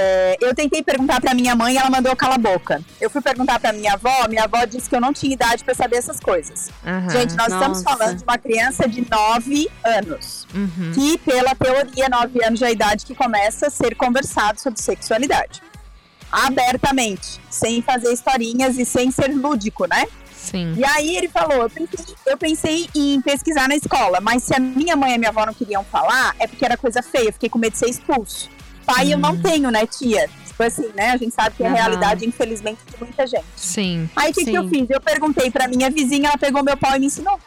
[0.00, 2.80] É, eu tentei perguntar pra minha mãe, ela mandou cala a boca.
[3.00, 5.74] Eu fui perguntar pra minha avó, minha avó disse que eu não tinha idade pra
[5.74, 6.70] saber essas coisas.
[6.86, 7.10] Aham.
[7.10, 7.96] Gente, nós estamos Nossa.
[7.96, 10.46] falando de uma criança de 9 anos.
[10.54, 10.92] Uhum.
[10.94, 15.60] Que, pela teoria, 9 anos é a idade que começa a ser conversado sobre sexualidade.
[16.30, 20.06] Abertamente, sem fazer historinhas e sem ser lúdico, né?
[20.32, 20.74] Sim.
[20.76, 24.60] E aí ele falou, eu pensei, eu pensei em pesquisar na escola, mas se a
[24.60, 27.32] minha mãe e a minha avó não queriam falar, é porque era coisa feia, eu
[27.32, 28.48] fiquei com medo de ser expulso.
[28.94, 30.28] Pai eu não tenho, né, tia?
[30.46, 31.10] Tipo assim, né?
[31.10, 33.44] A gente sabe que é a realidade, infelizmente, de muita gente.
[33.54, 34.08] Sim.
[34.16, 34.88] Aí o que, que eu fiz?
[34.90, 37.38] Eu perguntei pra minha vizinha, ela pegou meu pau e me ensinou.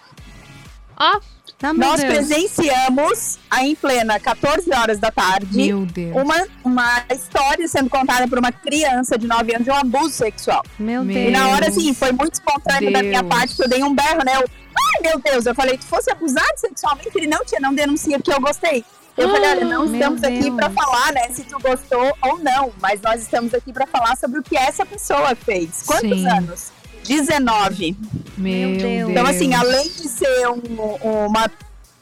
[0.98, 1.20] Ó,
[1.64, 2.14] meu Nós Deus.
[2.14, 6.16] presenciamos, aí em plena 14 horas da tarde, meu Deus.
[6.16, 10.64] uma, uma história sendo contada por uma criança de 9 anos de um abuso sexual.
[10.80, 11.28] Meu Deus.
[11.28, 13.34] E na hora, assim, foi muito espontâneo da minha Deus.
[13.34, 14.38] parte, que eu dei um berro, né?
[14.38, 15.46] Eu, Ai, meu Deus!
[15.46, 18.84] Eu falei, tu fosse abusado sexualmente, ele não tinha, não denuncia porque eu gostei.
[19.18, 22.72] Eu falei, olha, não meu estamos aqui pra falar, né, se tu gostou ou não,
[22.82, 25.84] mas nós estamos aqui pra falar sobre o que essa pessoa fez.
[25.86, 26.30] Quantos Sim.
[26.30, 26.72] anos?
[27.08, 27.98] 19.
[28.38, 29.10] Meu Deus.
[29.10, 31.52] Então, assim, além de ser um, uma,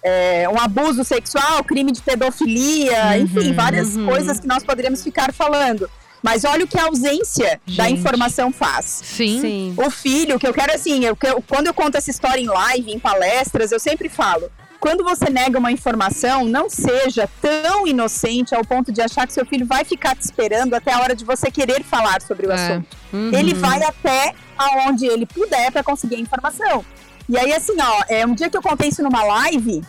[0.03, 4.05] é, um abuso sexual, crime de pedofilia, enfim, várias uhum.
[4.05, 5.89] coisas que nós poderíamos ficar falando.
[6.21, 7.99] Mas olha o que a ausência da Gente.
[7.99, 9.01] informação faz.
[9.03, 9.39] Sim.
[9.39, 9.73] Sim.
[9.77, 11.15] O filho, que eu quero assim, eu-
[11.47, 14.51] quando eu conto essa história em live, em palestras, eu sempre falo.
[14.79, 19.45] Quando você nega uma informação, não seja tão inocente ao ponto de achar que seu
[19.45, 22.55] filho vai ficar te esperando até a hora de você querer falar sobre o É.
[22.55, 22.87] assunto.
[23.11, 23.31] Uhum.
[23.33, 26.85] Ele vai até aonde ele puder para conseguir a informação.
[27.27, 29.83] E aí, assim, ó, é, um dia que eu contei isso numa live,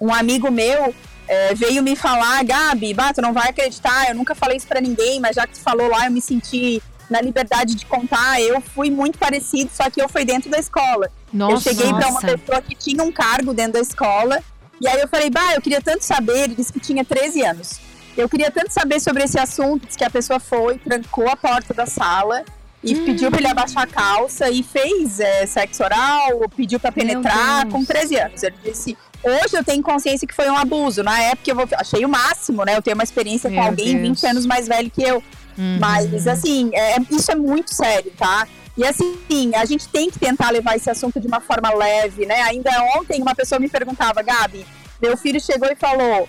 [0.00, 0.92] um amigo meu
[1.26, 4.80] é, veio me falar, Gabi, bah, tu não vai acreditar, eu nunca falei isso pra
[4.80, 8.40] ninguém, mas já que tu falou lá, eu me senti na liberdade de contar.
[8.40, 11.10] Eu fui muito parecido, só que eu fui dentro da escola.
[11.32, 11.70] Nossa.
[11.70, 14.40] eu cheguei pra uma pessoa que tinha um cargo dentro da escola,
[14.80, 17.80] e aí eu falei, bah, eu queria tanto saber, ele disse que tinha 13 anos.
[18.16, 21.74] Eu queria tanto saber sobre esse assunto, disse que a pessoa foi, trancou a porta
[21.74, 22.44] da sala
[22.82, 23.04] e Hum.
[23.06, 27.66] pediu pra ele abaixar a calça e fez é, sexo oral, pediu pra Meu penetrar
[27.68, 28.42] com 13 anos.
[28.42, 31.02] Ele disse, hoje eu tenho consciência que foi um abuso.
[31.02, 32.76] Na época eu vou- achei o máximo, né?
[32.76, 34.20] Eu tenho uma experiência Meu com alguém Deus.
[34.20, 35.20] 20 anos mais velho que eu.
[35.56, 35.78] Uhum.
[35.80, 38.46] Mas, assim, é- isso é muito sério, tá?
[38.76, 39.16] E assim,
[39.54, 42.42] a gente tem que tentar levar esse assunto de uma forma leve, né?
[42.42, 44.66] Ainda ontem uma pessoa me perguntava, Gabi,
[45.00, 46.28] meu filho chegou e falou,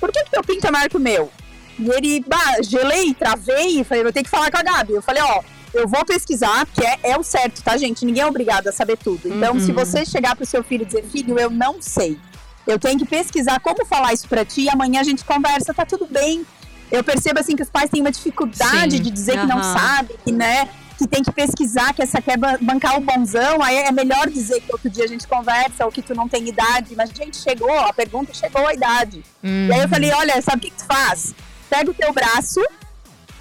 [0.00, 1.30] por que, que teu pinto é maior que o meu?
[1.78, 4.92] E ele, bah, gelei, travei, e falei, eu tenho que falar com a Gabi.
[4.92, 5.40] Eu falei, ó,
[5.72, 8.04] eu vou pesquisar, porque é, é o certo, tá, gente?
[8.04, 9.28] Ninguém é obrigado a saber tudo.
[9.28, 12.18] Então, se você chegar pro seu filho e dizer, filho, eu não sei.
[12.66, 15.84] Eu tenho que pesquisar como falar isso pra ti e amanhã a gente conversa, tá
[15.84, 16.46] tudo bem.
[16.90, 19.02] Eu percebo assim que os pais têm uma dificuldade Sim.
[19.02, 22.58] de dizer que não sabe, que né, que tem que pesquisar, que essa quer ban-
[22.60, 26.00] bancar o bonzão, aí é melhor dizer que outro dia a gente conversa ou que
[26.00, 29.24] tu não tem idade, mas gente, chegou, a pergunta chegou a idade.
[29.42, 29.68] Uhum.
[29.68, 31.34] E aí eu falei, olha, sabe o que, que tu faz?
[31.68, 32.60] Pega o teu braço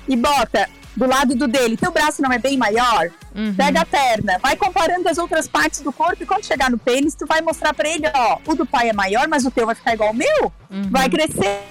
[0.07, 1.77] e bota do lado do dele.
[1.77, 3.11] Teu braço não é bem maior?
[3.35, 3.53] Uhum.
[3.53, 7.13] Pega a perna, vai comparando as outras partes do corpo e quando chegar no pênis,
[7.15, 9.75] tu vai mostrar pra ele, ó, o do pai é maior, mas o teu vai
[9.75, 10.51] ficar igual ao meu?
[10.71, 10.89] Uhum.
[10.89, 11.63] Vai crescer.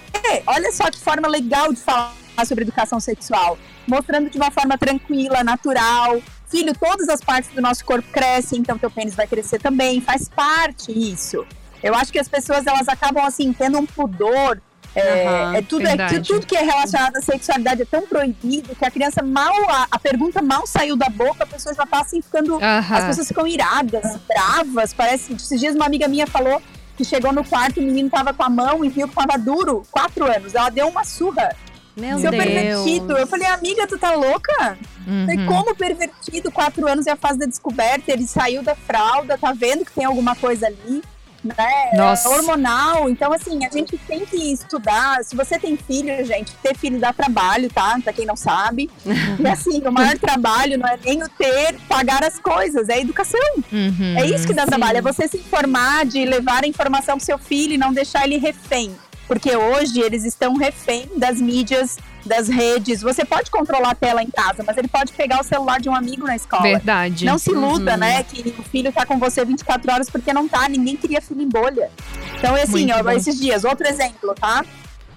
[0.47, 2.15] Olha só que forma legal de falar
[2.47, 3.59] sobre educação sexual.
[3.87, 6.21] Mostrando de uma forma tranquila, natural.
[6.49, 10.01] Filho, todas as partes do nosso corpo crescem, então teu pênis vai crescer também.
[10.01, 11.47] Faz parte isso.
[11.83, 14.61] Eu acho que as pessoas elas acabam assim tendo um pudor.
[14.95, 16.21] É, Aham, é tudo, é, verdade.
[16.21, 19.99] tudo que é relacionado à sexualidade é tão proibido que a criança mal, a, a
[19.99, 22.97] pergunta mal saiu da boca, a pessoa já tá assim ficando Aham.
[22.97, 24.93] as pessoas ficam iradas, bravas.
[24.93, 25.33] Parece.
[25.33, 26.61] Esses dias uma amiga minha falou
[26.97, 29.83] que chegou no quarto, o menino tava com a mão e viu que tava duro,
[29.91, 30.55] quatro anos.
[30.55, 31.55] Ela deu uma surra.
[31.97, 32.45] Meu Seu Deus.
[32.45, 33.19] pervertido.
[33.19, 34.79] Eu falei, amiga, tu tá louca?
[35.07, 35.27] Uhum.
[35.27, 36.51] Falei, como pervertido?
[36.51, 38.13] Quatro anos é a fase da descoberta.
[38.13, 41.03] Ele saiu da fralda, tá vendo que tem alguma coisa ali.
[41.45, 41.91] Né?
[41.95, 42.29] Nossa.
[42.29, 43.09] É hormonal.
[43.09, 45.25] Então, assim, a gente tem que estudar.
[45.25, 47.99] Se você tem filho, gente, ter filho dá trabalho, tá?
[48.03, 48.91] Pra quem não sabe.
[49.39, 53.01] e assim, o maior trabalho não é nem o ter, pagar as coisas, é a
[53.01, 53.41] educação.
[53.73, 54.15] Uhum.
[54.17, 54.71] É isso que dá sim.
[54.71, 58.25] trabalho, é você se informar, de levar a informação pro seu filho e não deixar
[58.25, 58.95] ele refém.
[59.27, 63.03] Porque hoje eles estão refém das mídias, das redes.
[63.03, 65.95] Você pode controlar a tela em casa, mas ele pode pegar o celular de um
[65.95, 66.63] amigo na escola.
[66.63, 67.25] Verdade.
[67.25, 67.99] Não se iluda, Uhum.
[67.99, 68.23] né?
[68.23, 70.69] Que o filho tá com você 24 horas porque não tá.
[70.69, 71.91] Ninguém queria filho em bolha.
[72.39, 74.65] Então, é assim, ó, esses dias, outro exemplo, tá?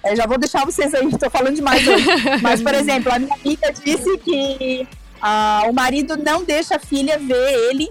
[0.04, 2.06] Eu já vou deixar vocês aí, tô falando demais hoje.
[2.42, 4.86] Mas, por exemplo, a minha amiga disse que
[5.20, 7.90] ah, o marido não deixa a filha ver ele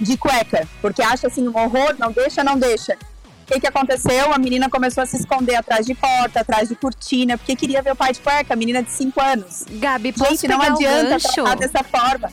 [0.00, 2.96] de cueca, porque acha assim um horror, não deixa, não deixa.
[3.48, 4.30] O que, que aconteceu?
[4.30, 7.92] A menina começou a se esconder atrás de porta, atrás de cortina, porque queria ver
[7.92, 9.64] o pai de cueca, a menina de 5 anos.
[9.70, 11.32] Gabi, posso Gente, não adianta gancho?
[11.32, 12.30] tratar dessa forma.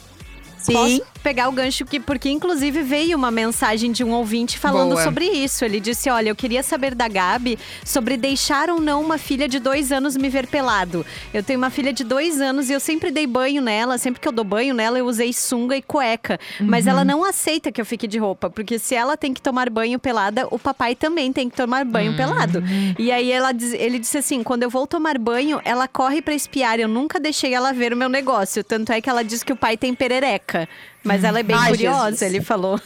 [0.57, 0.73] Sim.
[0.73, 5.03] Posso pegar o gancho que porque inclusive veio uma mensagem de um ouvinte falando Boa.
[5.03, 5.65] sobre isso.
[5.65, 9.57] Ele disse: "Olha, eu queria saber da Gabi sobre deixar ou não uma filha de
[9.57, 11.03] dois anos me ver pelado.
[11.33, 13.97] Eu tenho uma filha de dois anos e eu sempre dei banho nela.
[13.97, 16.39] Sempre que eu dou banho nela, eu usei sunga e cueca.
[16.59, 16.91] Mas Uhum.
[16.91, 19.97] ela não aceita que eu fique de roupa, porque se ela tem que tomar banho
[19.97, 22.17] pelada, o papai também tem que tomar banho Uhum.
[22.17, 22.63] pelado.
[22.99, 26.79] E aí ela ele disse assim: quando eu vou tomar banho, ela corre pra espiar.
[26.79, 28.63] Eu nunca deixei ela ver o meu negócio.
[28.63, 30.69] Tanto é que ela diz que o pai tem perereca.
[31.05, 32.21] Mas ela é bem Ai, curiosa, Jesus.
[32.23, 32.81] ele falou.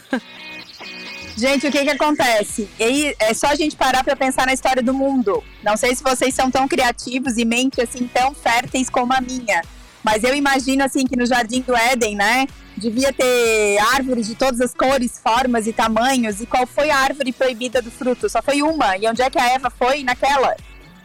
[1.36, 2.68] Gente, o que que acontece?
[2.78, 5.42] E aí, é só a gente parar pra pensar na história do mundo.
[5.64, 9.62] Não sei se vocês são tão criativos e mente assim tão férteis como a minha,
[10.04, 12.46] mas eu imagino assim que no Jardim do Éden, né,
[12.76, 16.42] devia ter árvores de todas as cores, formas e tamanhos.
[16.42, 18.28] E qual foi a árvore proibida do fruto?
[18.28, 18.98] Só foi uma.
[18.98, 20.02] E onde é que a Eva foi?
[20.04, 20.54] Naquela.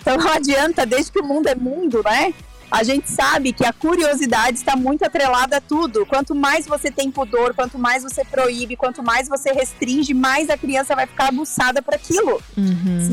[0.01, 2.33] Então não adianta, desde que o mundo é mundo, né?
[2.69, 6.05] A gente sabe que a curiosidade está muito atrelada a tudo.
[6.05, 10.57] Quanto mais você tem pudor, quanto mais você proíbe, quanto mais você restringe, mais a
[10.57, 12.41] criança vai ficar aguçada por aquilo.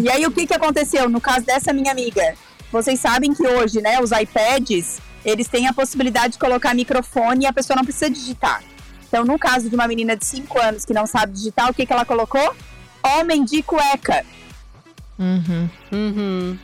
[0.03, 2.35] E aí o que, que aconteceu no caso dessa minha amiga?
[2.73, 7.47] Vocês sabem que hoje, né, os iPads, eles têm a possibilidade de colocar microfone e
[7.47, 8.63] a pessoa não precisa digitar.
[9.07, 11.85] Então, no caso de uma menina de 5 anos que não sabe digitar, o que,
[11.85, 12.57] que ela colocou?
[13.05, 14.25] Homem de cueca.
[15.93, 16.59] Uhum.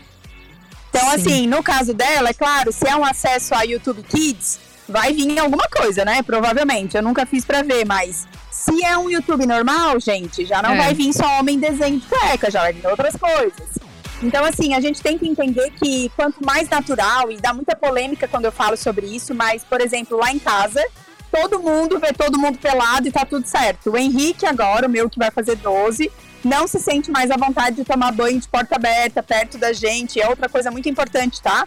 [0.91, 1.16] Então, Sim.
[1.16, 4.59] assim, no caso dela, é claro, se é um acesso a YouTube Kids,
[4.89, 6.22] vai vir alguma coisa, né?
[6.22, 6.97] Provavelmente.
[6.97, 10.76] Eu nunca fiz pra ver, mas se é um YouTube normal, gente, já não É.
[10.76, 13.78] vai vir só homem desenho de cueca, já vai vir outras coisas.
[14.22, 18.26] Então, assim, a gente tem que entender que quanto mais natural, e dá muita polêmica
[18.26, 20.84] quando eu falo sobre isso, mas, por exemplo, lá em casa,
[21.30, 23.91] todo mundo vê todo mundo pelado e tá tudo certo.
[23.93, 26.11] O Henrique agora, o meu que vai fazer 12,
[26.45, 30.20] não se sente mais à vontade de tomar banho de porta aberta, perto da gente.
[30.20, 31.64] É outra coisa muito importante, tá?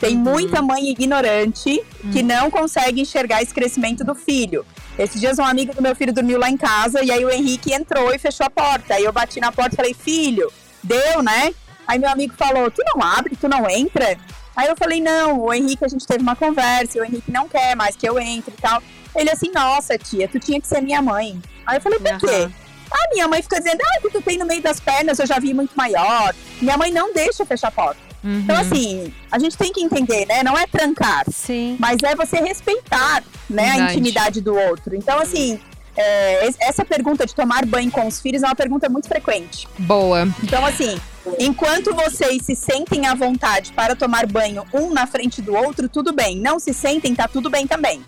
[0.00, 4.66] Tem muita mãe ignorante que não consegue enxergar esse crescimento do filho.
[4.98, 7.72] Esses dias um amigo do meu filho dormiu lá em casa e aí o Henrique
[7.72, 8.94] entrou e fechou a porta.
[8.94, 10.52] Aí eu bati na porta e falei, filho,
[10.82, 11.54] deu, né?
[11.86, 14.16] Aí meu amigo falou, tu não abre, tu não entra?
[14.56, 17.48] Aí eu falei, não, o Henrique, a gente teve uma conversa, e o Henrique não
[17.48, 18.80] quer mais que eu entre e tal.
[19.14, 21.40] Ele assim, nossa, tia, tu tinha que ser minha mãe.
[21.66, 22.48] Aí eu falei, por quê?
[22.96, 25.26] Ah, minha mãe fica dizendo, ah, o que tu tem no meio das pernas, eu
[25.26, 26.32] já vi muito maior.
[26.62, 28.00] Minha mãe não deixa fechar a porta.
[28.26, 30.42] Então, assim, a gente tem que entender, né?
[30.42, 31.24] Não é trancar.
[31.30, 31.76] Sim.
[31.78, 34.94] Mas é você respeitar, né, a intimidade do outro.
[34.96, 35.60] Então, assim,
[35.94, 39.68] é, es- essa pergunta de tomar banho com os filhos é uma pergunta muito frequente.
[39.78, 40.26] Boa.
[40.42, 40.98] Então, assim,
[41.38, 46.10] enquanto vocês se sentem à vontade para tomar banho um na frente do outro, tudo
[46.12, 46.38] bem.
[46.38, 48.02] Não se sentem, tá tudo bem também.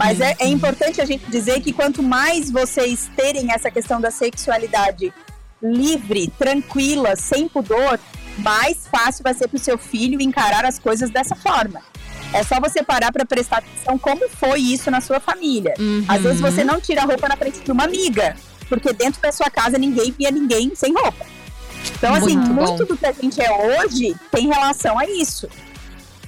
[0.00, 4.10] Mas é, é importante a gente dizer que quanto mais vocês terem essa questão da
[4.10, 5.12] sexualidade
[5.62, 8.00] livre, tranquila, sem pudor,
[8.38, 11.82] mais fácil vai ser para o seu filho encarar as coisas dessa forma.
[12.32, 15.74] É só você parar para prestar atenção como foi isso na sua família.
[16.08, 18.34] Às vezes você não tira a roupa na frente de uma amiga,
[18.70, 21.26] porque dentro da sua casa ninguém via ninguém sem roupa.
[21.98, 25.46] Então, assim, Muito muito do que a gente é hoje tem relação a isso.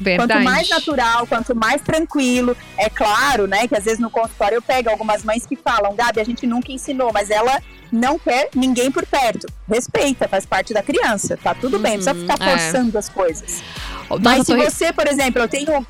[0.03, 0.33] Verdade.
[0.33, 2.57] Quanto mais natural, quanto mais tranquilo.
[2.77, 6.21] É claro, né, que às vezes no consultório eu pego algumas mães que falam, Gabi,
[6.21, 9.47] a gente nunca ensinou, mas ela não quer ninguém por perto.
[9.69, 11.37] Respeita, faz parte da criança.
[11.37, 12.59] Tá tudo bem, não precisa ficar é.
[12.59, 13.63] forçando as coisas.
[14.09, 15.87] Nossa, mas se você, por exemplo, eu tenho.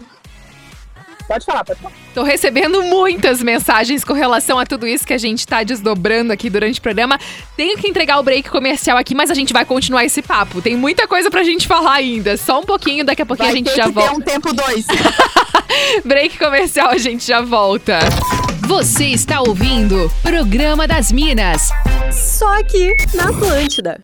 [1.26, 1.94] Pode falar, pode falar.
[2.14, 6.50] Tô recebendo muitas mensagens com relação a tudo isso que a gente tá desdobrando aqui
[6.50, 7.18] durante o programa.
[7.56, 10.60] Tenho que entregar o break comercial aqui, mas a gente vai continuar esse papo.
[10.60, 12.36] Tem muita coisa pra gente falar ainda.
[12.36, 14.10] Só um pouquinho, daqui a pouquinho Vai a gente ter já que volta.
[14.10, 14.86] ter um tempo dois.
[16.04, 17.98] break comercial, a gente já volta.
[18.66, 21.70] Você está ouvindo Programa das Minas.
[22.10, 24.00] Só aqui na Atlântida.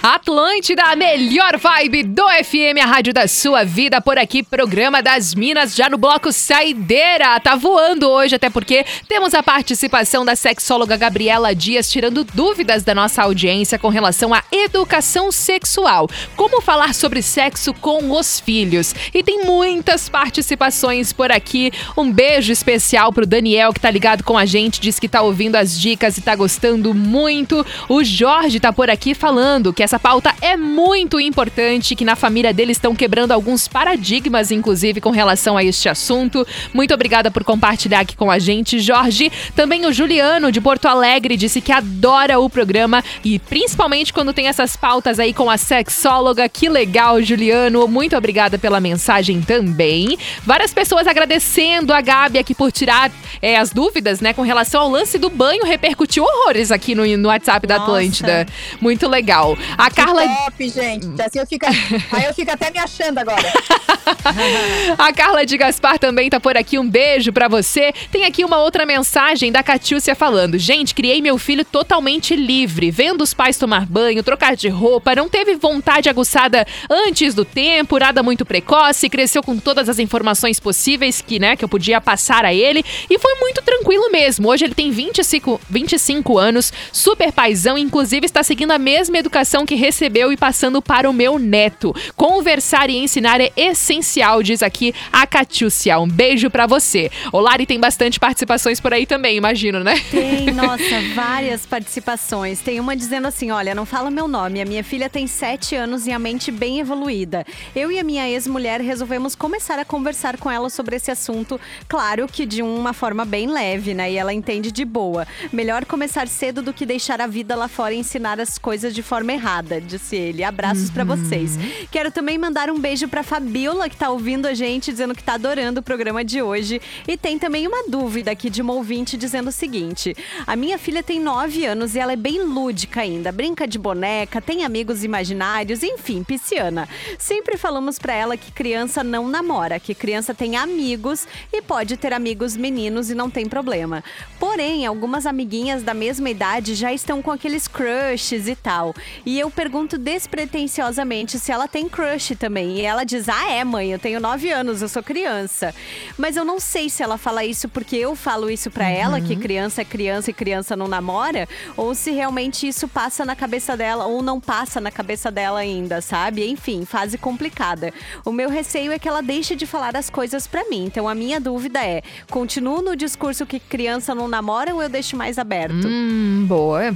[0.00, 4.00] Atlântida, a melhor vibe do FM, a rádio da sua vida.
[4.00, 7.38] Por aqui, programa das Minas, já no bloco Saideira.
[7.40, 12.94] Tá voando hoje, até porque temos a participação da sexóloga Gabriela Dias, tirando dúvidas da
[12.94, 16.08] nossa audiência com relação à educação sexual.
[16.36, 18.94] Como falar sobre sexo com os filhos.
[19.12, 21.72] E tem muitas participações por aqui.
[21.96, 25.56] Um beijo especial pro Daniel, que tá ligado com a gente, diz que tá ouvindo
[25.56, 27.66] as dicas e tá gostando muito.
[27.88, 32.52] O Jorge tá por aqui falando que essa pauta é muito importante, que na família
[32.52, 36.46] dele estão quebrando alguns paradigmas, inclusive, com relação a este assunto.
[36.74, 39.32] Muito obrigada por compartilhar aqui com a gente, Jorge.
[39.56, 44.46] Também o Juliano, de Porto Alegre, disse que adora o programa e principalmente quando tem
[44.46, 46.46] essas pautas aí com a sexóloga.
[46.50, 47.88] Que legal, Juliano.
[47.88, 50.18] Muito obrigada pela mensagem também.
[50.44, 53.10] Várias pessoas agradecendo a Gabi aqui por tirar
[53.40, 55.64] é, as dúvidas, né, com relação ao lance do banho.
[55.64, 57.90] Repercutiu horrores aqui no, no WhatsApp da Nossa.
[57.90, 58.46] Atlântida.
[58.82, 59.56] Muito legal.
[59.78, 60.22] A Carla.
[60.22, 61.22] Que top, gente.
[61.22, 63.38] Assim eu fico, aí eu fico até me achando agora.
[64.98, 66.78] A Carla de Gaspar também tá por aqui.
[66.80, 67.92] Um beijo pra você.
[68.10, 73.22] Tem aqui uma outra mensagem da Catiúcia falando: Gente, criei meu filho totalmente livre, vendo
[73.22, 78.20] os pais tomar banho, trocar de roupa, não teve vontade aguçada antes do tempo, nada
[78.20, 82.52] muito precoce, cresceu com todas as informações possíveis que, né, que eu podia passar a
[82.52, 84.48] ele e foi muito tranquilo mesmo.
[84.48, 89.74] Hoje ele tem 25, 25 anos, super paizão, inclusive está seguindo a mesma educação que
[89.74, 91.94] recebeu e passando para o meu neto.
[92.16, 95.98] Conversar e ensinar é essencial, diz aqui a Catiúcia.
[95.98, 97.10] Um beijo pra você.
[97.30, 100.02] O Lari tem bastante participações por aí também, imagino, né?
[100.10, 102.60] Tem, nossa, várias participações.
[102.60, 104.62] Tem uma dizendo assim: olha, não fala meu nome.
[104.62, 107.44] A minha filha tem sete anos e a mente bem evoluída.
[107.76, 111.60] Eu e a minha ex-mulher resolvemos começar a conversar com ela sobre esse assunto.
[111.86, 114.10] Claro que de uma forma bem leve, né?
[114.10, 115.26] E ela entende de boa.
[115.52, 119.02] Melhor começar cedo do que deixar a vida lá fora e ensinar as coisas de
[119.02, 120.44] forma errada, disse ele.
[120.44, 121.58] Abraços pra vocês.
[121.90, 125.34] Quero também mandar um beijo pra Fabiola, que tá ouvindo a gente, dizendo que tá
[125.34, 126.80] adorando o programa de hoje.
[127.06, 130.14] E tem também uma dúvida aqui de uma ouvinte dizendo o seguinte:
[130.46, 133.32] A minha filha tem 9 anos e ela é bem lúdica ainda.
[133.32, 136.88] Brinca de boneca, tem amigos imaginários, enfim, pisciana.
[137.18, 142.12] Sempre falamos pra ela que criança não namora, que criança tem amigos e pode ter
[142.12, 144.02] amigos meninos e não tem problema.
[144.38, 148.94] Porém, algumas amiguinhas da mesma idade já estão com aqueles crushes e tal.
[149.24, 152.78] E eu pergunto despretensiosamente se ela tem crush também.
[152.78, 155.74] E ela diz: Ah, é, mãe, eu tenho 9 anos, eu sou criança.
[156.16, 159.36] Mas eu não sei se ela fala isso porque eu falo isso pra ela, que
[159.36, 164.06] criança é criança e criança não namora, ou se realmente isso passa na cabeça dela
[164.06, 166.48] ou não passa na cabeça dela ainda, sabe?
[166.48, 167.92] Enfim, fase complicada.
[168.24, 170.84] O meu receio é que ela deixe de falar as coisas pra mim.
[170.84, 175.16] Então a minha dúvida é: continuo no discurso que criança não namora ou eu deixo
[175.16, 175.86] mais aberto?
[175.86, 176.94] Hum, boa.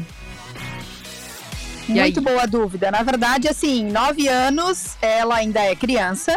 [1.95, 2.13] E aí?
[2.13, 2.91] Muito boa dúvida.
[2.91, 6.37] Na verdade, assim, nove anos, ela ainda é criança.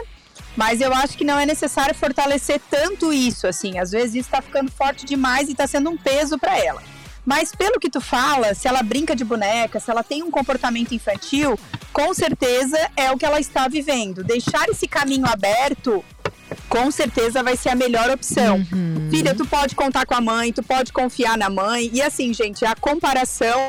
[0.56, 3.78] Mas eu acho que não é necessário fortalecer tanto isso, assim.
[3.78, 6.82] Às vezes isso tá ficando forte demais e tá sendo um peso para ela.
[7.26, 10.93] Mas pelo que tu fala, se ela brinca de boneca, se ela tem um comportamento
[10.93, 11.60] infantil,
[11.91, 14.24] com certeza é o que ela está vivendo.
[14.24, 16.06] Deixar esse caminho aberto,
[16.70, 18.66] com certeza vai ser a melhor opção.
[19.10, 21.89] Filha, tu pode contar com a mãe, tu pode confiar na mãe.
[21.91, 23.60] E assim, gente, a comparação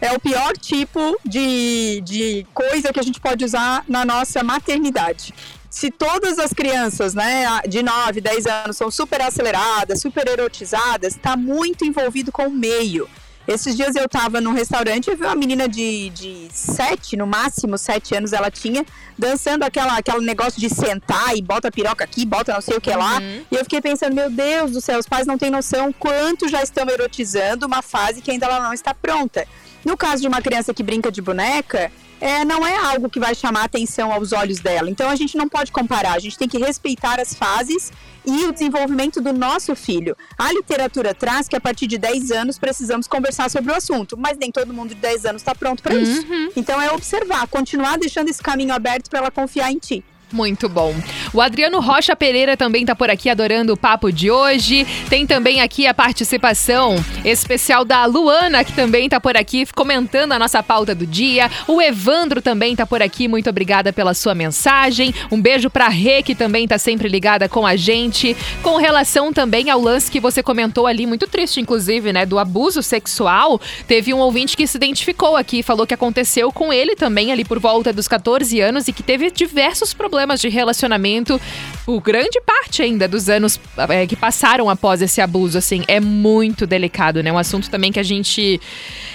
[0.00, 5.34] é o pior tipo de, de coisa que a gente pode usar na nossa maternidade.
[5.70, 11.36] Se todas as crianças, né, de 9, 10 anos são super aceleradas, super erotizadas, está
[11.36, 13.08] muito envolvido com o meio.
[13.48, 17.78] Esses dias eu tava num restaurante e vi uma menina de, de 7, no máximo
[17.78, 18.84] 7 anos ela tinha,
[19.16, 22.80] dançando aquela, aquele negócio de sentar e bota a piroca aqui, bota não sei o
[22.80, 23.22] que lá.
[23.50, 26.62] E eu fiquei pensando, meu Deus do céu, os pais não têm noção quanto já
[26.62, 29.46] estão erotizando uma fase que ainda ela não está pronta.
[29.82, 31.90] No caso de uma criança que brinca de boneca,
[32.20, 34.90] é, não é algo que vai chamar atenção aos olhos dela.
[34.90, 37.92] Então a gente não pode comparar, a gente tem que respeitar as fases
[38.24, 40.16] e o desenvolvimento do nosso filho.
[40.36, 44.36] A literatura traz que a partir de 10 anos precisamos conversar sobre o assunto, mas
[44.36, 46.26] nem todo mundo de 10 anos está pronto para isso.
[46.56, 50.04] Então é observar, continuar deixando esse caminho aberto para ela confiar em ti.
[50.30, 50.94] Muito bom.
[51.32, 54.86] O Adriano Rocha Pereira também tá por aqui adorando o papo de hoje.
[55.08, 60.38] Tem também aqui a participação especial da Luana, que também tá por aqui comentando a
[60.38, 61.50] nossa pauta do dia.
[61.66, 63.26] O Evandro também tá por aqui.
[63.26, 65.14] Muito obrigada pela sua mensagem.
[65.32, 68.36] Um beijo pra Rê, que também tá sempre ligada com a gente.
[68.62, 72.26] Com relação também ao lance que você comentou ali, muito triste, inclusive, né?
[72.26, 73.58] Do abuso sexual.
[73.86, 77.58] Teve um ouvinte que se identificou aqui, falou que aconteceu com ele também ali por
[77.58, 81.40] volta dos 14 anos e que teve diversos problemas de relacionamento
[81.84, 83.58] por grande parte ainda dos anos
[83.88, 87.32] é, que passaram após esse abuso, assim, é muito delicado, né?
[87.32, 88.60] Um assunto também que a gente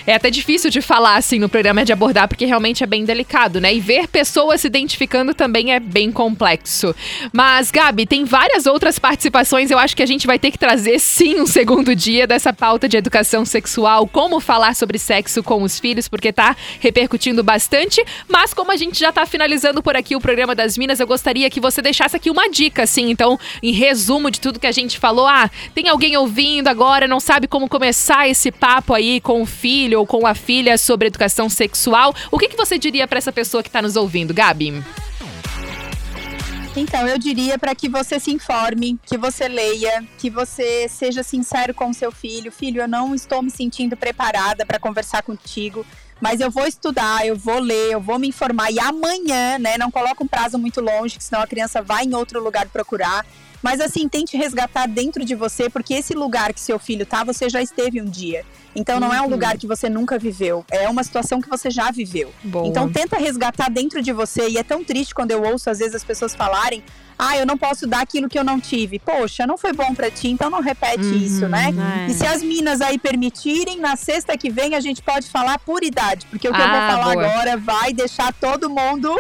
[0.05, 3.61] é até difícil de falar assim no programa de abordar porque realmente é bem delicado,
[3.61, 3.73] né?
[3.73, 6.95] E ver pessoas se identificando também é bem complexo.
[7.31, 10.99] Mas Gabi, tem várias outras participações, eu acho que a gente vai ter que trazer
[10.99, 15.79] sim um segundo dia dessa pauta de educação sexual, como falar sobre sexo com os
[15.79, 20.21] filhos, porque tá repercutindo bastante, mas como a gente já tá finalizando por aqui o
[20.21, 24.29] programa das Minas, eu gostaria que você deixasse aqui uma dica assim, então, em resumo
[24.29, 25.27] de tudo que a gente falou.
[25.27, 29.99] Ah, tem alguém ouvindo agora, não sabe como começar esse papo aí com o filho
[29.99, 32.13] ou com a filha sobre educação sexual.
[32.31, 34.83] O que, que você diria para essa pessoa que tá nos ouvindo, Gabi?
[36.75, 41.71] Então, eu diria para que você se informe, que você leia, que você seja sincero
[41.71, 42.51] com seu filho.
[42.51, 45.85] Filho, eu não estou me sentindo preparada para conversar contigo,
[46.21, 49.91] mas eu vou estudar, eu vou ler, eu vou me informar e amanhã, né, não
[49.91, 53.25] coloca um prazo muito longe, senão a criança vai em outro lugar procurar.
[53.61, 57.49] Mas assim, tente resgatar dentro de você, porque esse lugar que seu filho tá, você
[57.49, 58.45] já esteve um dia.
[58.75, 59.29] Então não é um Uhum.
[59.29, 62.33] lugar que você nunca viveu, é uma situação que você já viveu.
[62.43, 62.67] Boa.
[62.67, 65.95] Então tenta resgatar dentro de você e é tão triste quando eu ouço às vezes
[65.95, 66.83] as pessoas falarem:
[67.17, 68.97] "Ah, eu não posso dar aquilo que eu não tive".
[68.99, 71.17] Poxa, não foi bom pra ti, então não repete Uhum.
[71.17, 71.73] isso, né?
[72.07, 72.11] É.
[72.11, 75.83] E se as minas aí permitirem, na sexta que vem a gente pode falar por
[75.83, 77.25] idade, porque o que eu vou Ah, falar boa.
[77.27, 79.15] agora vai deixar todo mundo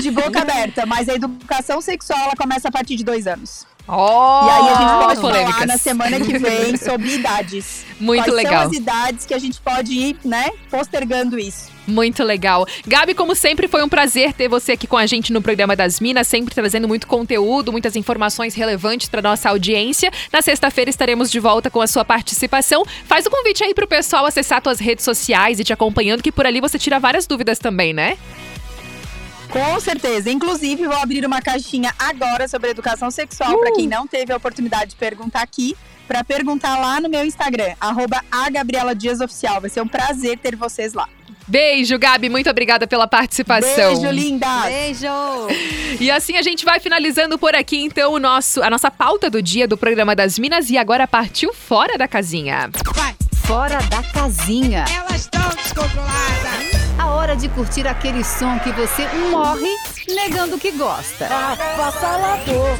[0.00, 3.66] de boca aberta, mas a educação sexual ela começa a partir de dois anos.
[3.88, 5.66] Oh, E aí a gente pode falar polêmicas.
[5.66, 7.84] na semana que vem sobre idades.
[7.98, 8.62] Muito Quais legal.
[8.62, 11.70] são as idades que a gente pode ir, né, postergando isso.
[11.86, 12.66] Muito legal.
[12.86, 16.00] Gabi, como sempre, foi um prazer ter você aqui com a gente no programa das
[16.00, 20.10] Minas, sempre trazendo muito conteúdo, muitas informações relevantes para nossa audiência.
[20.30, 22.84] Na sexta-feira estaremos de volta com a sua participação.
[23.06, 26.44] Faz o convite aí pro pessoal acessar tuas redes sociais e te acompanhando, que por
[26.44, 28.18] ali você tira várias dúvidas também, né?
[29.58, 30.30] Com certeza.
[30.30, 34.90] Inclusive, vou abrir uma caixinha agora sobre educação sexual para quem não teve a oportunidade
[34.90, 39.60] de perguntar aqui, para perguntar lá no meu Instagram, arroba a Gabriela Dias Oficial.
[39.60, 41.08] Vai ser um prazer ter vocês lá.
[41.48, 42.28] Beijo, Gabi.
[42.28, 44.00] Muito obrigada pela participação.
[44.00, 44.62] Beijo, linda!
[44.66, 45.06] Beijo!
[45.98, 49.42] E assim a gente vai finalizando por aqui, então, o nosso, a nossa pauta do
[49.42, 50.70] dia do programa das Minas.
[50.70, 52.70] E agora partiu fora da casinha.
[53.44, 54.84] Fora da casinha.
[54.94, 56.77] Elas estão descontroladas.
[56.98, 59.68] A hora de curtir aquele som que você morre
[60.08, 61.26] negando que gosta.
[61.26, 62.76] Avassalador.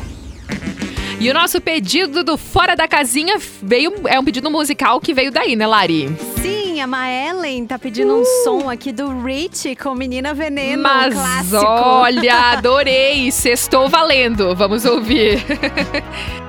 [1.21, 3.93] E o nosso pedido do Fora da Casinha veio.
[4.07, 6.14] É um pedido musical que veio daí, né, Lari?
[6.41, 11.21] Sim, a Maellen tá pedindo um som aqui do Rich com Menina Veneno, Mas um
[11.21, 11.57] clássico.
[11.66, 13.31] olha, adorei!
[13.33, 14.55] Sextou valendo.
[14.55, 15.45] Vamos ouvir.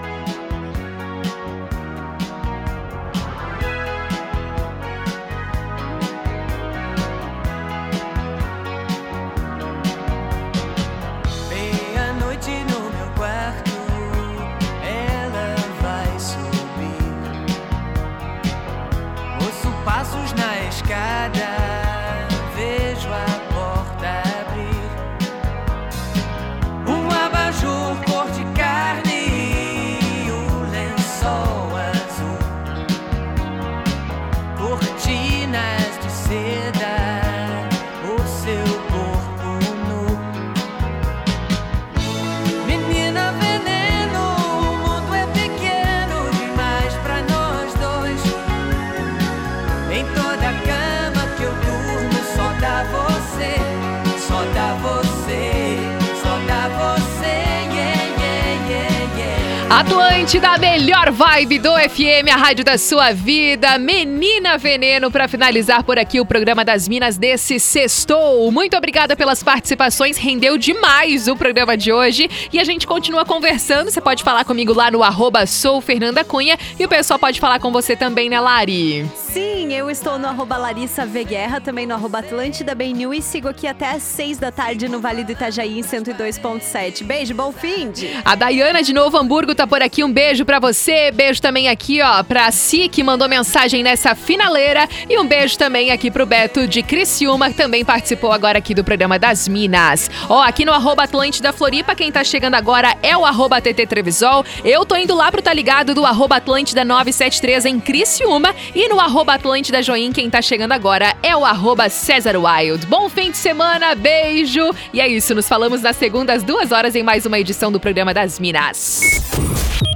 [59.89, 63.79] Atlântida, melhor vibe do FM, a rádio da sua vida.
[63.79, 68.51] Menina Veneno, para finalizar por aqui o programa das Minas desse sextou.
[68.51, 72.29] Muito obrigada pelas participações, rendeu demais o programa de hoje.
[72.53, 73.89] E a gente continua conversando.
[73.89, 76.55] Você pode falar comigo lá no arroba sou Fernanda Cunha.
[76.79, 79.09] E o pessoal pode falar com você também, né, Lari?
[79.15, 83.23] Sim, eu estou no arroba Larissa V Guerra, também no arroba Atlântida Bem New e
[83.23, 87.03] sigo aqui até às 6 da tarde no Vale do Itajaí em 102.7.
[87.03, 88.09] Beijo, bom fim de...
[88.23, 90.03] A Dayana de Novo Hamburgo tá por aqui.
[90.03, 91.11] Um beijo pra você.
[91.11, 94.87] Beijo também aqui, ó, pra Si, que mandou mensagem nessa finaleira.
[95.09, 98.83] E um beijo também aqui pro Beto de Criciúma, que também participou agora aqui do
[98.83, 100.09] programa das Minas.
[100.27, 104.45] Ó, aqui no arroba Atlântida Floripa, quem tá chegando agora é o arroba TT Trevisol.
[104.63, 108.55] Eu tô indo lá pro Tá Ligado do arroba Atlântida 973 em Criciúma.
[108.75, 112.85] E no arroba Atlântida Join, quem tá chegando agora é o arroba César Wild.
[112.87, 114.71] Bom fim de semana, beijo.
[114.93, 117.79] E é isso, nos falamos na segunda às duas horas em mais uma edição do
[117.79, 119.01] programa das Minas.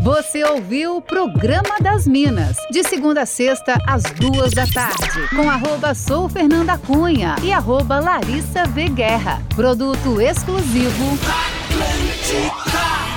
[0.02, 5.50] Você ouviu o Programa das Minas, de segunda a sexta, às duas da tarde, com
[5.50, 9.42] arroba sou Fernanda Cunha e arroba Larissa V Guerra.
[9.56, 13.13] Produto exclusivo Atlântica.